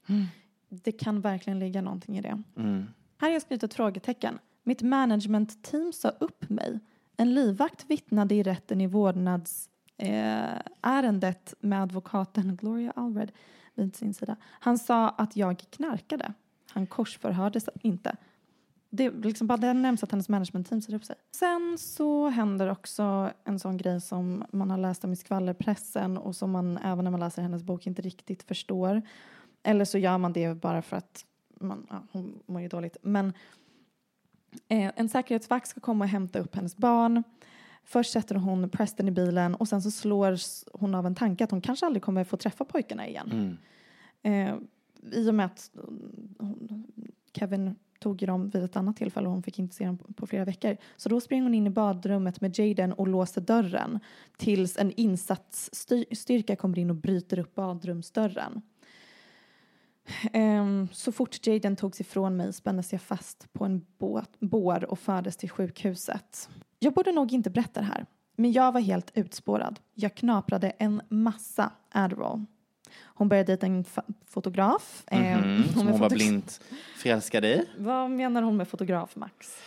[0.69, 2.41] Det kan verkligen ligga någonting i det.
[2.57, 2.85] Mm.
[3.17, 4.39] Här har jag skrivit ett frågetecken.
[4.63, 6.79] Mitt management-team sa upp mig.
[7.17, 13.31] En livvakt vittnade i rätten i vårdnadsärendet eh, med advokaten Gloria Allred
[13.75, 14.35] vid sin sida.
[14.43, 16.33] Han sa att jag knarkade.
[16.73, 18.15] Han korsförhördes inte.
[18.89, 21.15] Det liksom bara det nämns att hennes management-team säger upp sig.
[21.31, 26.35] Sen så händer också en sån grej som man har läst om i skvallerpressen och
[26.35, 29.01] som man även när man läser hennes bok inte riktigt förstår.
[29.63, 31.25] Eller så gör man det bara för att
[31.59, 32.97] man, ja, hon mår ju dåligt.
[33.01, 33.33] Men
[34.67, 37.23] eh, en säkerhetsvakt ska komma och hämta upp hennes barn.
[37.83, 40.37] Först sätter hon Preston i bilen och sen så slår
[40.77, 43.57] hon av en tanke att hon kanske aldrig kommer få träffa pojkarna igen.
[44.23, 44.49] Mm.
[44.49, 44.55] Eh,
[45.11, 45.71] i och med att
[46.37, 46.87] hon,
[47.33, 50.27] Kevin tog ju dem vid ett annat tillfälle och hon fick inte se dem på,
[50.27, 50.77] flera veckor.
[50.97, 53.99] Så då springer hon in i badrummet med Jaden och låser dörren
[54.37, 58.61] tills en insatsstyrka kommer in och bryter upp badrumsdörren.
[60.33, 63.85] Um, så fort Jaden togs ifrån mig spändes jag fast på en
[64.39, 66.49] bår och fördes till sjukhuset.
[66.79, 69.79] Jag borde nog inte berätta det här, men jag var helt utspårad.
[69.93, 72.45] Jag knaprade en massa Adderall.
[73.03, 73.85] Hon började dejta en
[74.27, 75.03] fotograf.
[75.07, 76.61] Ehm, Mhm, Som är hon var blint
[76.97, 77.65] förälskad i.
[77.77, 79.57] Vad menar hon med fotograf, Max?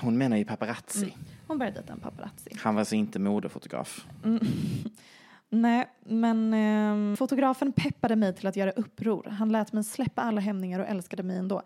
[0.00, 1.16] Hon menar ju paparazzi.
[1.46, 2.50] Hon började dejta en paparazzi.
[2.58, 4.06] Han var alltså inte modefotograf.
[5.48, 9.24] Nej, men ehm, fotografen peppade mig till att göra uppror.
[9.38, 11.62] Han lät mig släppa alla hämningar och älskade mig ändå.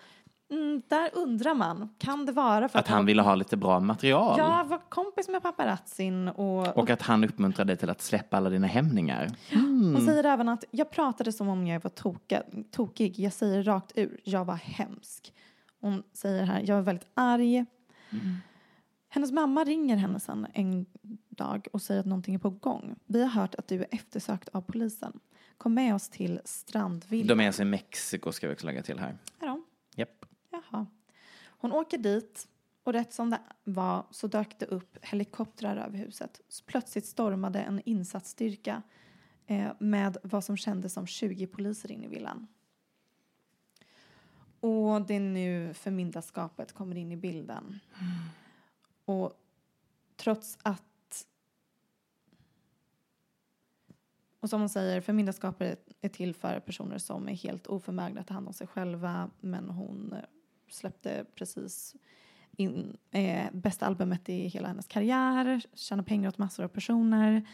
[0.51, 4.39] Mm, där undrar man, kan det vara för Att han ville ha lite bra material.
[4.39, 8.51] Jag var kompis med paparazzin och, Och att han uppmuntrade dig till att släppa alla
[8.51, 9.31] dina hämningar.
[9.53, 13.19] hon säger även att jag pratade som om jag var toka, tokig.
[13.19, 15.33] Jag säger rakt ur, jag var hemsk.
[15.81, 17.65] Hon säger här, jag var väldigt arg.
[19.09, 20.87] Hennes mamma ringer henne sen en
[21.29, 22.97] dag och säger att någonting är på gång.
[23.07, 25.21] Vi har hört att du är eftersökt av polisen.
[25.59, 27.29] Kom med oss till Strandvilla.
[27.35, 29.17] De är alltså i Mexiko ska vi också lägga till här.
[30.51, 30.87] Jaha.
[31.47, 32.49] Hon åker dit
[32.83, 36.41] och rätt som det var så dök det upp helikoptrar över huset.
[36.49, 38.83] Så plötsligt stormade en insatsstyrka
[39.47, 42.47] eh, med vad som kändes som 20 poliser in i villan.
[44.61, 47.81] Och det är nu förmyndarskapet kommer in i bilden.
[49.05, 49.33] Och
[50.17, 51.27] trots att
[54.41, 58.35] och som hon säger, förmyndarskapet är till för personer som är helt oförmögna att ta
[58.35, 59.31] hand om sig själva.
[59.41, 60.15] Men hon
[60.71, 61.95] släppte precis
[62.57, 67.49] in eh, bästa albumet i hela hennes karriär, tjänade pengar åt massor av personer.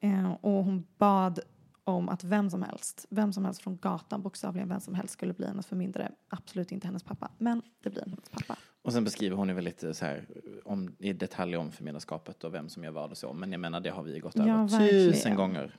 [0.00, 1.40] Eh, och hon bad
[1.84, 5.32] om att vem som helst, vem som helst från gatan, bokstavligen vem som helst skulle
[5.32, 6.12] bli hennes förmyndare.
[6.28, 8.56] Absolut inte hennes pappa, men det blir hennes pappa.
[8.82, 10.26] Och sen beskriver hon ju väl lite så här
[10.64, 13.32] om, i detalj om förmyndarskapet och vem som gör vad och så.
[13.32, 15.12] Men jag menar det har vi gått Ja, över verkligen.
[15.12, 15.76] tusen gånger.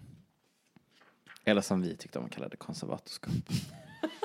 [1.44, 3.32] Eller som vi tyckte om att kalla det konservatorskap.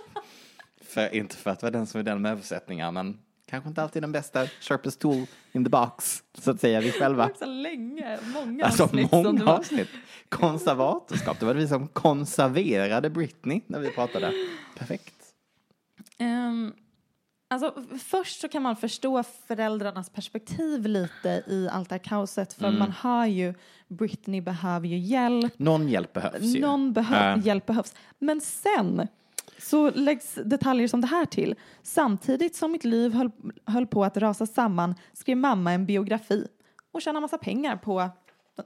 [0.90, 4.02] för, inte för att vara den som är den med översättningar men Kanske inte alltid
[4.02, 7.30] den bästa sharpest tool in the box, så att säga, vi själva.
[7.38, 9.58] Så länge, många Alltså avsnitt som det många var.
[9.58, 9.88] avsnitt.
[10.28, 14.32] Konservatorskap, det var det vi som konserverade Britney när vi pratade.
[14.78, 15.14] Perfekt.
[16.18, 16.72] Ehm,
[17.48, 17.74] alltså,
[18.04, 22.52] först så kan man förstå föräldrarnas perspektiv lite i allt det här kaoset.
[22.52, 22.78] För Mm.
[22.78, 23.54] man hör ju,
[23.88, 25.58] Britney behöver ju hjälp.
[25.58, 26.60] Någon hjälp behövs ju.
[26.60, 27.46] Någon behö- Äh.
[27.46, 27.94] hjälp behövs.
[28.18, 29.06] Men sen
[29.60, 31.54] så läggs detaljer som det här till.
[31.82, 33.30] Samtidigt som mitt liv höll,
[33.66, 36.46] höll på att rasa samman skrev mamma en biografi
[36.92, 38.08] och tjänade massa pengar på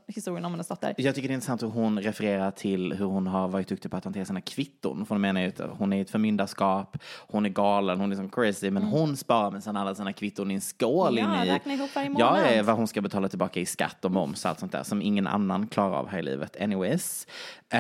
[0.07, 0.95] historien om hennes dotter.
[0.99, 3.97] Jag tycker det är intressant hur hon refererar till hur hon har varit duktig på
[3.97, 5.07] att hantera sina kvitton.
[5.07, 6.97] För hon menar ju att hon är i ett förmyndarskap,
[7.29, 10.51] hon är galen, hon är som crazy, men hon sparar med sina, alla sina kvitton
[10.51, 11.33] i en skål Mm.
[11.33, 11.53] Ja, in i...
[11.53, 12.57] räknar ihop varje Ja, månad.
[12.57, 15.03] ja, vad hon ska betala tillbaka i skatt och moms och allt sånt där som
[15.03, 16.61] ingen annan klarar av här i livet.
[16.61, 17.27] Anyways.
[17.69, 17.79] Eh,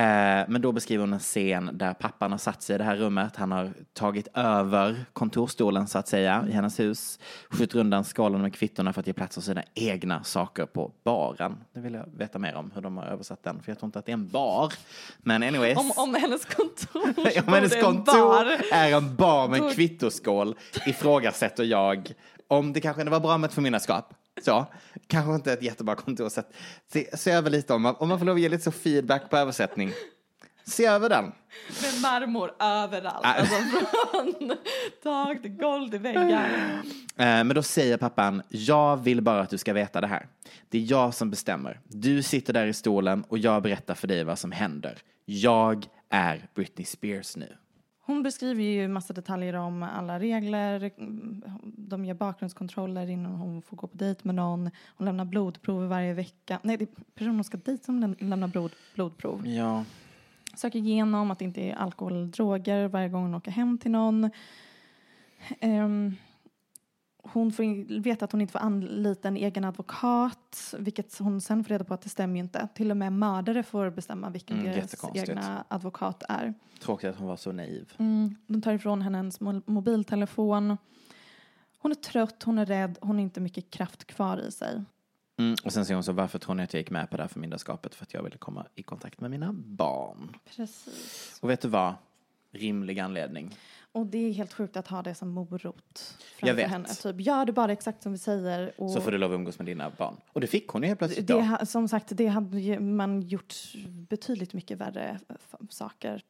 [0.48, 3.36] men då beskriver hon en scen där pappan har satt sig i det här rummet.
[3.36, 7.18] Han har tagit över kontorstolen så att säga i hennes hus.
[7.50, 11.56] Skjuter undan skålen med kvittorna för att ge plats åt sina egna saker på baren.
[11.74, 13.62] Det vill jag veta mer om hur de har översatt den.
[13.62, 14.72] För jag tror inte att det är en bar.
[15.18, 15.78] Men anyways.
[15.78, 17.02] Om, om hennes kontor
[17.46, 18.60] Om hennes en kontor bar.
[18.72, 22.14] är en bar med en kvittoskål ifrågasätter jag
[22.48, 24.14] om det kanske det var bra med ett förmyndarskap.
[24.44, 24.66] Så,
[25.06, 26.28] kanske inte ett jättebra kontor.
[26.28, 26.42] Så
[26.92, 29.30] se, se över lite om man, om man får lov att ge lite så feedback
[29.30, 29.92] på översättning.
[30.64, 31.24] Se över den.
[31.24, 33.24] Med marmor överallt.
[33.24, 33.38] Äh.
[33.40, 34.56] Alltså från
[35.02, 36.48] tak till golv till väggar.
[37.16, 40.26] Eh, Men då säger pappan, jag vill bara att du ska veta det här.
[40.68, 41.80] Det är jag som bestämmer.
[41.84, 44.98] Du sitter där i stolen och jag berättar för dig vad som händer.
[45.24, 47.56] Jag är Britney Spears nu.
[48.06, 50.90] Hon beskriver ju massa detaljer om alla regler.
[51.76, 54.70] De gör bakgrundskontroller innan hon får gå på dejt med någon.
[54.96, 56.58] Hon lämnar blodprov varje vecka.
[56.62, 59.46] Nej, det är personen hon ska dejta som läm- lämnar blod, blodprov.
[59.48, 59.84] Ja.
[60.56, 63.90] Söker igenom att det inte är alkohol eller droger varje gång hon åker hem till
[63.90, 64.30] någon.
[65.60, 66.14] Ehm,
[67.22, 71.68] hon får veta att hon inte får anlita en egen advokat, vilket hon sen får
[71.68, 72.68] reda på att det stämmer ju inte.
[72.74, 76.54] Till och med mördare får bestämma vilken Mm, deras egna advokat är.
[76.80, 77.92] Tråkigt att hon var så naiv.
[77.98, 80.76] Mm, de tar ifrån henne hennes mo- mobiltelefon.
[81.78, 84.82] Hon är trött, hon är rädd, hon har inte mycket kraft kvar i sig.
[85.36, 87.22] Mm, och sen säger hon så, varför tror ni att jag gick med på det
[87.22, 87.94] här förmyndarskapet?
[87.94, 90.36] För att jag ville komma i kontakt med mina barn.
[90.56, 91.38] Precis.
[91.42, 91.94] Och vet du vad?
[92.50, 93.56] Rimlig anledning.
[93.92, 96.88] Och det är helt sjukt att ha det som morot framför henne.
[96.88, 98.72] Typ, gör du bara exakt som vi säger.
[98.80, 100.16] Och Så får du lov att umgås med dina barn.
[100.32, 103.54] Och det fick hon ju helt plötsligt det, ha- som sagt, det hade man gjort
[103.86, 105.20] betydligt mycket värre
[105.70, 106.22] saker.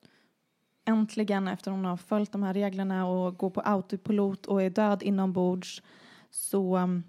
[0.84, 5.02] Äntligen, efter hon har följt de här reglerna och går på autopilot och är död
[5.02, 5.82] inombords
[6.30, 7.02] så um,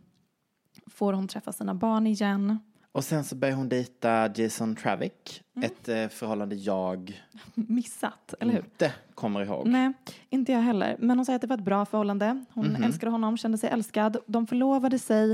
[0.87, 2.59] får hon träffa sina barn igen.
[2.91, 5.43] Och sen så börjar hon dejta Jason Travick.
[5.55, 5.65] Mm.
[5.71, 7.21] Ett eh, förhållande jag
[7.55, 8.59] Missat, eller hur?
[8.59, 9.67] inte kommer ihåg.
[9.67, 9.93] Nej,
[10.29, 10.95] inte jag heller.
[10.99, 12.45] Men hon säger att det var ett bra förhållande.
[12.53, 12.83] Hon Mhm.
[12.83, 14.17] älskade honom, kände sig älskad.
[14.27, 15.31] De förlovade sig.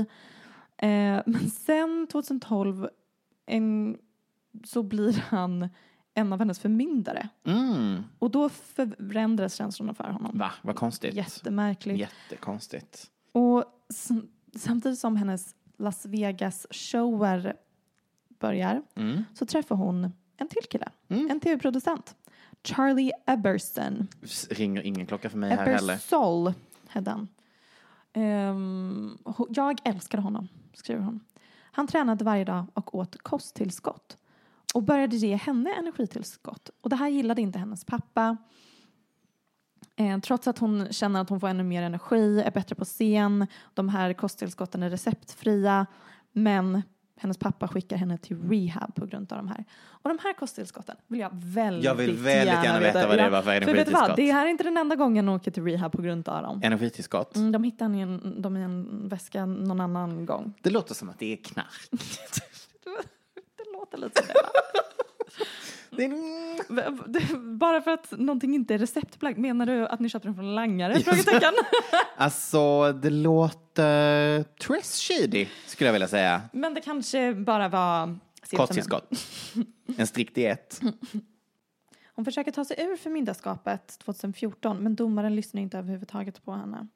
[0.76, 2.88] Eh, men sen 2012
[3.46, 3.96] en,
[4.64, 5.68] så blir han
[6.14, 7.28] en av hennes förmyndare.
[7.46, 8.02] Mm.
[8.18, 10.38] Och då förändras känslorna för honom.
[10.38, 11.14] Va, vad konstigt.
[11.14, 11.98] Jättemärkligt.
[11.98, 13.06] Jättekonstigt.
[13.32, 13.64] Och
[14.56, 17.54] samtidigt som hennes Las Vegas-shower
[18.38, 19.24] börjar Mm.
[19.34, 20.88] så träffar hon en till kille.
[21.08, 22.16] En tv-producent.
[22.64, 24.06] Charlie Eberson.
[24.50, 25.92] Ringer ingen klocka för mig här heller.
[25.94, 26.52] Ebersol
[26.88, 27.28] hette han.
[29.24, 31.20] Ho- jag älskade honom, skriver hon.
[31.72, 34.16] Han tränade varje dag och åt kosttillskott
[34.74, 36.70] och började ge henne energitillskott.
[36.80, 38.36] Och det här gillade inte hennes pappa.
[40.02, 43.46] Eh, trots att hon känner att hon får ännu mer energi, är bättre på scen,
[43.74, 45.86] de här kosttillskotten är receptfria,
[46.32, 46.82] men
[47.16, 49.64] hennes pappa skickar henne till rehab på grund av de här.
[49.84, 53.42] Och de här kosttillskotten vill jag väldigt, Jag vill väldigt gärna veta vad det var
[53.42, 54.16] för För vet du vad, energitillskott.
[54.16, 56.60] det här är inte den enda gången hon åker till rehab på grund av dem.
[56.64, 57.36] Energitillskott.
[57.36, 60.54] Mm, de hittar en, dem i en väska någon annan gång.
[60.62, 61.88] Det låter som att det är knark.
[63.56, 64.42] Det låter lite som det.
[64.42, 66.06] va?
[67.58, 71.00] Bara för att någonting inte är receptbelagt, menar du att ni köpte den från langare?
[71.00, 71.52] Frågetecken.
[72.16, 76.42] Alltså, det låter Tress shady, skulle jag vilja säga.
[76.52, 78.18] Men det kanske bara var.
[78.56, 79.12] Kosttillskott.
[79.96, 80.80] En strikt diet.
[82.14, 86.88] Hon försöker ta sig ur förmyndarskapet 2014 men domaren lyssnar inte överhuvudtaget på henne.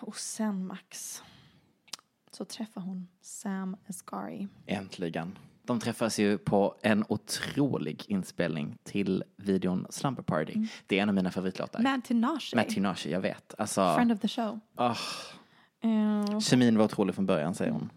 [0.00, 1.22] Och sen Max
[2.30, 4.48] så träffar hon Sam Asghari.
[4.66, 5.38] Äntligen.
[5.68, 10.66] De träffas ju på en otrolig inspelning till videon Slumber Party.
[10.86, 11.80] Det är en av mina favoritlåtar.
[11.82, 12.56] Mad Tinashe.
[12.56, 13.54] Matt Tinashe, jag vet.
[13.58, 14.60] Alltså, Friend of the show.
[14.74, 14.96] ah,
[15.80, 17.90] Eh, kemin var otrolig från början, säger hon.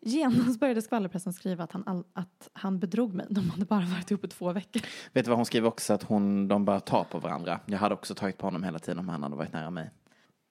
[0.00, 3.26] genast började skvallerpressen skriva att han, all, att han bedrog mig.
[3.30, 4.82] De hade bara varit ihop i två veckor.
[5.12, 5.92] Vet du vad hon skriver också?
[5.92, 7.60] Att hon, de bara tar på varandra.
[7.66, 9.90] Jag hade också tagit på honom hela tiden om han hade varit nära mig.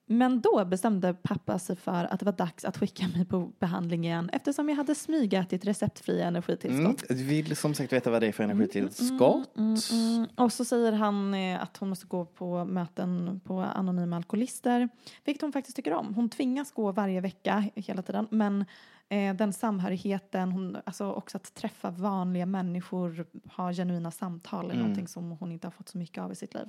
[0.06, 4.04] Men då bestämde pappa sig för att det var dags att skicka mig på behandling
[4.04, 7.10] igen eftersom jag hade smygätit receptfria energitillskott.
[7.10, 7.26] Mm.
[7.26, 9.56] Vill som sagt veta vad det är för energitillskott.
[9.56, 10.26] Mm, mm.
[10.36, 14.88] Och så säger han eh, att hon måste gå på möten på anonyma alkoholister,
[15.24, 16.14] vilket hon faktiskt tycker om.
[16.14, 18.64] Hon tvingas gå varje vecka hela tiden, men
[19.08, 23.26] eh, den samhörigheten, hon, alltså också att träffa vanliga människor,
[23.56, 24.78] ha genuina samtal är Mm.
[24.78, 26.68] någonting som hon inte har fått så mycket av i sitt liv.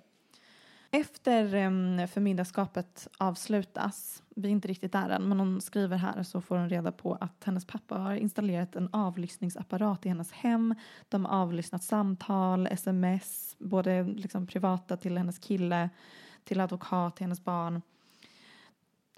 [0.95, 2.07] Efter um,
[3.17, 6.91] avslutas, vi är inte riktigt där än, men hon skriver här så får hon reda
[6.91, 10.75] på att hennes pappa har installerat en avlyssningsapparat i hennes hem.
[11.09, 15.89] De har avlyssnat samtal, sms, både liksom privata till hennes kille,
[16.43, 17.81] till advokat, till hennes barn.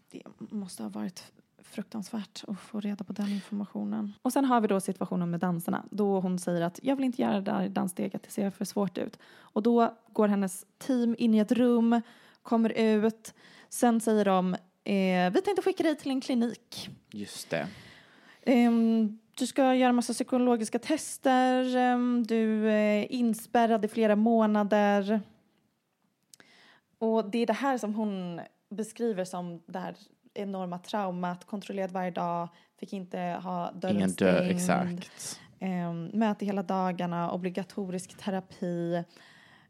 [0.09, 1.31] Det måste ha varit
[1.71, 4.13] fruktansvärt att få reda på den informationen.
[4.21, 7.21] Och sen har vi då situationen med dansarna då hon säger att jag vill inte
[7.21, 9.19] göra det där danssteget, det ser för svårt ut.
[9.37, 12.01] Och då går hennes team in i ett rum,
[12.41, 13.33] kommer ut,
[13.69, 14.53] sen säger de
[14.83, 16.89] eh, vi tänkte skicka dig till en klinik.
[17.11, 17.67] Just det.
[18.41, 25.21] Ehm, du ska göra massa psykologiska tester, ehm, du är inspärrad i flera månader.
[26.99, 29.95] Och det är det här som hon beskriver som det här
[30.37, 34.51] enorma traumat, kontrollerad varje dag, fick inte ha dörren Ingen stängd.
[34.51, 35.39] exakt.
[35.59, 39.03] Eh, möte hela dagarna, obligatorisk terapi.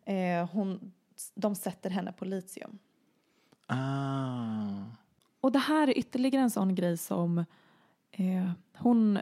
[0.05, 0.91] Eh, hon,
[1.35, 2.79] de sätter henne på litium.
[3.67, 4.83] Ah.
[5.41, 7.45] Och det här är ytterligare en sån grej som
[8.11, 9.19] eh, hon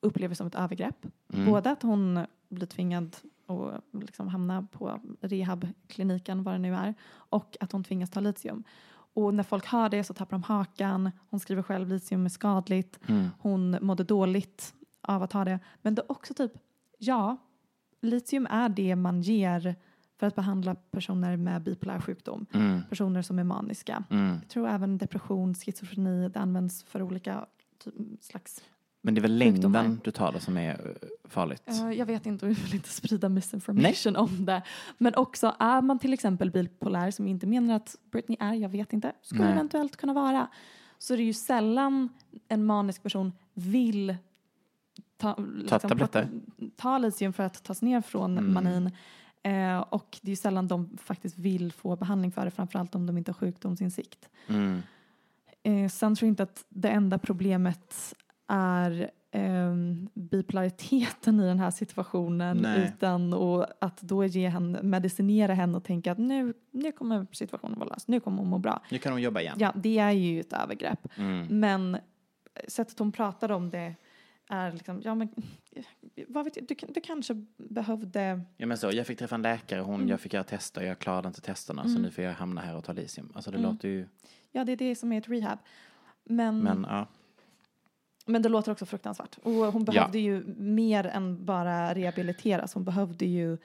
[0.00, 1.06] upplever som ett övergrepp.
[1.32, 1.46] Mm.
[1.46, 3.16] Både att hon blir tvingad
[3.46, 8.64] att liksom hamna på rehabkliniken, vad det nu är, och att hon tvingas ta litium.
[9.16, 11.10] Och när folk hör det så tappar de hakan.
[11.30, 12.98] Hon skriver själv litium är skadligt.
[13.06, 13.28] Mm.
[13.38, 15.58] Hon mådde dåligt av att ha det.
[15.82, 16.52] Men det är också typ,
[16.98, 17.36] ja,
[18.00, 19.74] litium är det man ger
[20.18, 22.46] för att behandla personer med bipolär sjukdom.
[22.52, 22.82] Mm.
[22.88, 24.04] Personer som är maniska.
[24.10, 24.38] Mm.
[24.42, 27.46] Jag tror även depression, schizofreni, det används för olika
[27.84, 28.62] typ, slags...
[29.06, 29.82] Men det är väl Sjukdomar.
[29.82, 31.62] längden du tar det som är eh, farligt?
[31.96, 34.62] Jag vet inte och jag vill inte sprida misinformation om det.
[34.98, 38.92] Men också är man till exempel bipolär som inte menar att Britney är, jag vet
[38.92, 39.52] inte, skulle Nej.
[39.52, 40.48] eventuellt kunna vara.
[40.98, 42.08] Så det är ju sällan
[42.48, 44.16] en manisk person vill
[45.16, 46.08] ta, liksom,
[46.76, 48.54] ta litium för att tas ner från Mm.
[48.54, 48.90] manin.
[49.42, 53.06] Eh, och det är ju sällan de faktiskt vill få behandling för det, framförallt om
[53.06, 54.28] de inte har sjukdomsinsikt.
[54.48, 54.82] Mm.
[55.62, 58.14] Eh, sen tror jag inte att det enda problemet
[58.48, 62.92] är ehm, bipolariteten i den här situationen Nej.
[62.96, 67.78] utan och att då ge henne, medicinera henne och tänka att nu, nu kommer situationen
[67.78, 68.82] vara löst, nu kommer hon må bra.
[68.90, 69.56] Nu kan de jobba igen.
[69.60, 71.08] Ja, det är ju ett övergrepp.
[71.16, 71.60] Mm.
[71.60, 71.98] Men
[72.68, 73.94] sättet hon pratar om det
[74.48, 75.28] är liksom, ja men
[76.28, 79.80] vad vet jag, du, du kanske behövde Ja, men så, jag fick träffa en läkare,
[79.80, 80.08] hon, Mm.
[80.08, 82.02] jag fick göra tester, jag klarade inte testerna så Mm.
[82.02, 83.32] nu får jag hamna här och ta litium.
[83.34, 83.70] Alltså det Mm.
[83.72, 84.06] låter ju,
[84.52, 85.58] Ja, det är det som är ett rehab.
[86.24, 86.84] Men, men
[88.26, 88.38] men, ja.
[88.42, 89.38] det låter också fruktansvärt.
[89.42, 92.74] Och hon behövde ju mer än bara rehabiliteras.
[92.74, 93.58] Hon behövde ju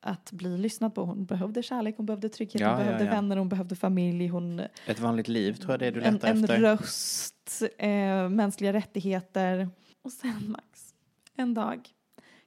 [0.00, 1.04] att bli lyssnad på.
[1.04, 3.10] Hon behövde kärlek, hon behövde trygghet, Ja, hon ja, behövde ja.
[3.10, 4.28] vänner, hon behövde familj.
[4.28, 6.58] Hon, Ett vanligt liv tror jag det är du en, letar en efter.
[6.60, 9.68] röst, eh, mänskliga rättigheter.
[10.02, 10.94] Och sen Max,
[11.36, 11.88] en dag,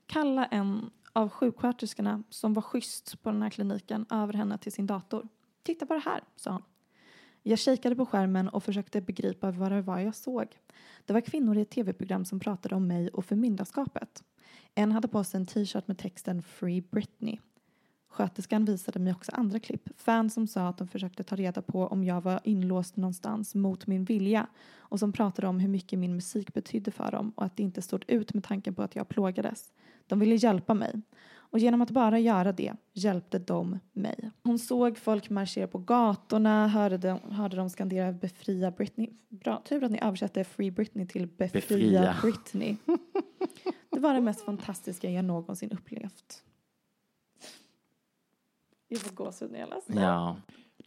[0.06, 4.88] kalla en av sjuksköterskorna som var schysst på den här kliniken över henne till sin
[4.88, 5.28] dator.
[5.64, 6.62] Titta på det här, sa hon.
[7.48, 10.48] Jag kikade på skärmen och försökte begripa vad det var jag såg.
[11.06, 14.24] Det var kvinnor i ett tv-program som pratade om mig och förmyndarskapet.
[14.76, 17.40] En hade på sig en t-shirt med texten Free Britney.
[18.10, 19.90] Sköterskan visade mig också andra klipp.
[19.98, 23.88] Fans som sa att de försökte ta reda på om jag var inlåst någonstans mot
[23.88, 27.58] min vilja och som pratade om hur mycket min musik betydde för dem och att
[27.58, 29.74] det inte stod ut med tanken på att jag plågades.
[30.08, 31.02] De ville hjälpa mig.
[31.50, 34.32] Och genom att bara göra det hjälpte de mig.
[34.44, 39.10] Hon såg folk marschera på gatorna, hörde dem, hörde dem skandera befria Britney.
[39.30, 42.16] Bra, tur att ni översatte Free Britney till befria, Befria.
[42.22, 42.76] Britney.
[43.90, 46.44] Det var det mest fantastiska jag någonsin upplevt.
[48.88, 50.02] Jag får gåshud när jag läste det.
[50.02, 50.36] Ja.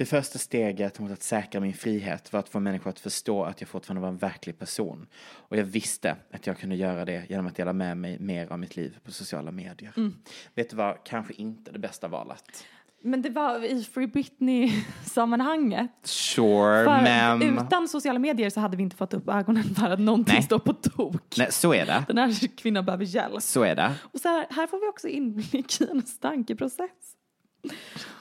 [0.01, 3.61] Det första steget mot att säkra min frihet var att få människor att förstå att
[3.61, 5.07] jag fortfarande var en verklig person.
[5.33, 8.59] Och jag visste att jag kunde göra det genom att dela med mig mer av
[8.59, 9.93] mitt liv på sociala medier.
[9.97, 10.15] Mm.
[10.55, 12.65] Vet du vad, kanske inte det bästa valet.
[13.03, 15.91] Men det var i Free Britney-sammanhanget.
[16.03, 17.43] Sure, men...
[17.43, 20.43] utan sociala medier så hade vi inte fått upp ögonen för att någonting Nej.
[20.43, 21.37] står på tok.
[21.39, 22.05] Nej, så är det.
[22.09, 23.43] Den här kvinnan behöver hjälp.
[23.43, 23.95] Så är det.
[24.13, 27.17] Och så här, här får vi också inblick i hennes tankeprocess.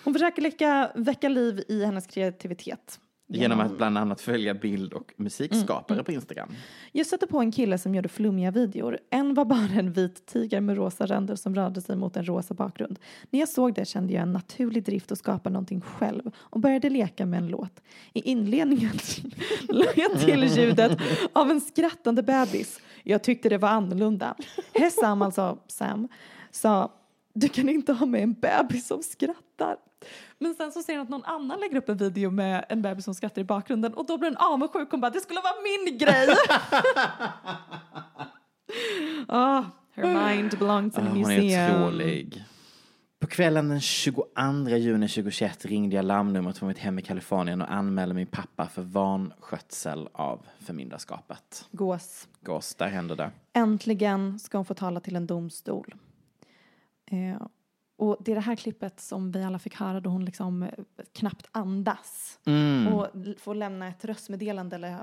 [0.03, 2.99] Hon försöker läcka, väcka liv i hennes kreativitet
[3.31, 6.49] Genom att bland annat följa bild och musikskapare Mm, på Instagram.
[6.91, 8.97] Jag stötte på en kille som gjorde flummiga videor.
[9.09, 12.53] En var bara en vit tiger med rosa ränder som rörde sig mot en rosa
[12.53, 12.99] bakgrund.
[13.29, 16.89] När jag såg det kände jag en naturlig drift att skapa någonting själv och började
[16.89, 17.81] leka med en låt.
[18.13, 18.91] I inledningen
[19.69, 20.99] lade jag till ljudet
[21.33, 22.81] av en skrattande bebis.
[23.03, 24.35] Jag tyckte det var annorlunda.
[24.73, 26.07] Hessam, alltså Sam,
[26.51, 26.98] sa
[27.33, 29.75] du kan inte ha med en bebis som skrattar.
[30.39, 33.05] Men sen så ser han att någon annan lägger upp en video med en bebis
[33.05, 35.97] som skrattar i bakgrunden och då blir den avundsjuk och bara det skulle vara min
[35.97, 36.27] grej.
[39.27, 39.63] Ah,
[39.95, 41.83] her mind belongs in a Ah, hon är museum.
[41.83, 42.43] otrolig.
[43.19, 44.25] På kvällen den 22
[44.77, 48.81] juni 2021 ringde jag larmnumret från mitt hem i Kalifornien och anmälde min pappa för
[48.81, 51.65] vanskötsel av förmyndarskapet.
[51.71, 52.27] Gås.
[52.41, 53.31] Gås, där hände det.
[53.53, 55.95] Äntligen ska hon få tala till en domstol.
[57.09, 57.47] Eh,
[57.97, 60.69] och det är det här klippet som vi alla fick höra då hon liksom eh,
[61.13, 62.39] knappt andas.
[62.45, 62.93] Mm.
[62.93, 63.07] Och
[63.37, 64.97] får lämna ett röstmeddelande eller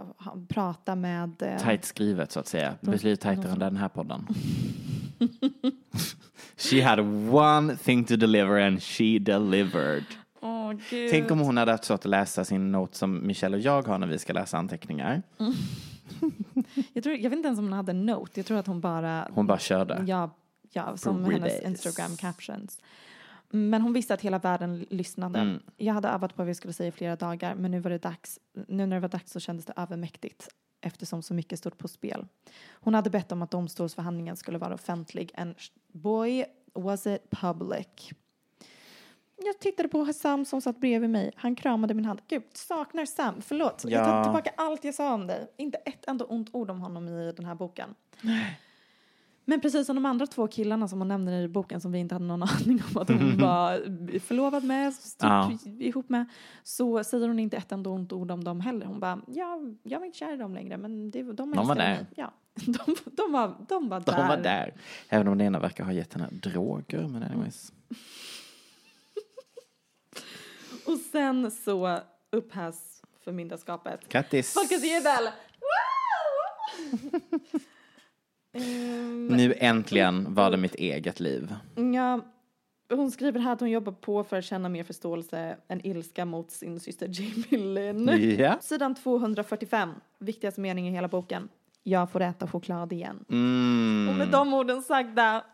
[0.49, 1.43] prata med...
[1.43, 2.75] Eh, Tajt skrivet så att säga.
[2.81, 4.27] Betydligt tajtare än den här podden.
[6.57, 7.01] she had
[7.35, 10.05] one thing to deliver and she delivered.
[10.91, 11.11] Gud.
[11.11, 13.99] Tänk om hon hade haft svårt att läsa sin not som Michelle och jag har
[13.99, 15.23] när vi ska läsa anteckningar.
[16.93, 18.41] jag, tror, jag vet inte ens om hon hade en note.
[18.41, 19.29] Jag tror att hon bara...
[19.33, 20.05] Hon bara körde.
[20.07, 20.31] Ja,
[20.77, 22.81] ja som hennes Instagram captions.
[23.49, 25.39] Men hon visste att hela världen lyssnade.
[25.39, 25.63] Mm.
[25.77, 27.99] Jag hade övat på vad vi skulle säga i flera dagar men nu var det
[27.99, 28.39] dags.
[28.69, 30.49] Nu när det var dags så kändes det övermäktigt
[30.81, 32.27] eftersom så mycket stod på spel.
[32.71, 35.55] Hon hade bett om att domstolsförhandlingen skulle vara offentlig and
[35.93, 38.11] boy was it public.
[39.45, 41.31] Jag tittade på Sam som satt bredvid mig.
[41.37, 42.21] Han kramade min hand.
[42.29, 43.43] Gud, saknar Sam.
[43.43, 43.85] Förlåt.
[43.89, 44.25] Jag tar Ja.
[44.25, 45.53] tillbaka allt jag sa om dig.
[45.57, 47.95] Inte ett enda ont ord om honom i den här boken.
[49.49, 52.15] Men precis som de andra två killarna som hon nämner i boken som vi inte
[52.15, 53.81] hade någon aning om att hon var
[54.19, 55.53] förlovad med, Ja.
[55.79, 56.27] ihop med,
[56.63, 58.87] så säger hon inte ett enda ont ord om dem heller.
[58.87, 61.81] Hon bara, ja, jag var inte kär i dem längre, men det, de var älskade
[61.81, 61.89] där.
[61.97, 62.07] mig.
[62.17, 64.17] Ja, de, de, var, de var där.
[64.17, 64.75] De var där.
[65.09, 67.09] Även om det ena verkar ha gett henne droger.
[67.09, 67.73] Men anyways.
[70.87, 71.99] Och sen så
[72.33, 74.09] upphävs förmyndarskapet.
[74.09, 74.55] Grattis.
[74.55, 75.29] Folkets jubel!
[78.57, 81.55] Ehm, Nu äntligen var det mitt eget liv.
[81.95, 82.21] Ja,
[82.91, 86.51] hon skriver här att hon jobbar på för att känna mer förståelse än ilska mot
[86.51, 88.37] sin syster Jamie Lynn.
[88.39, 88.59] Ja.
[88.61, 91.49] Sidan 245, viktigaste mening i hela boken.
[91.83, 93.25] Jag får äta choklad igen.
[93.31, 94.09] Mm.
[94.09, 95.45] Och med de orden sagda,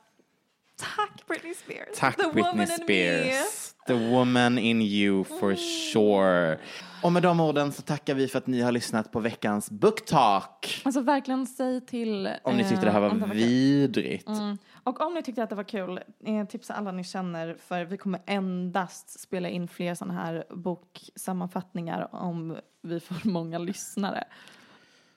[0.82, 1.98] tack Britney Spears.
[1.98, 2.76] Tack The woman Britney.
[2.76, 3.74] Spears.
[3.86, 5.56] The woman in you for
[5.92, 6.58] sure.
[7.02, 10.04] Och med de orden så tackar vi för att ni har lyssnat på veckans Book
[10.04, 10.82] Talk.
[10.84, 12.30] Alltså verkligen säg till...
[12.42, 13.32] Om ni tyckte det här eh, var om kul.
[13.32, 14.28] vidrigt.
[14.28, 14.58] Mm.
[14.84, 17.96] Och om ni tyckte att det var kul, eh, tipsa alla ni känner för vi
[17.96, 24.24] kommer endast spela in fler sådana här boksammanfattningar om vi får många lyssnare.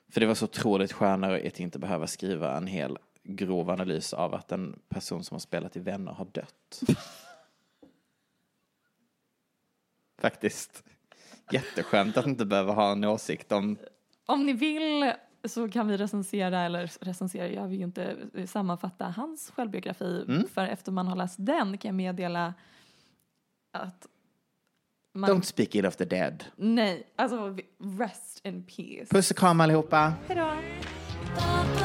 [0.10, 4.36] För det var så otroligt skönare att inte behöva skriva en hel grov analys av
[4.36, 6.82] att en person som har spelat i Vänner har dött.
[10.22, 10.84] Faktiskt.
[11.52, 13.78] Jätteskönt att inte behöva ha en åsikt om...
[14.26, 15.14] Om ni vill
[15.44, 18.16] så kan vi recensera, eller recensera gör vi ju inte,
[18.48, 20.26] sammanfatta hans självbiografi.
[20.28, 20.48] Mm.
[20.48, 22.54] För efter man har läst den kan jag meddela
[23.74, 24.08] att
[25.14, 26.44] man, Don't speak ill of the dead.
[26.56, 27.58] nej, alltså
[28.00, 29.06] rest in peace.
[29.10, 30.14] Puss och kram allihopa.
[30.28, 31.85] Hej då!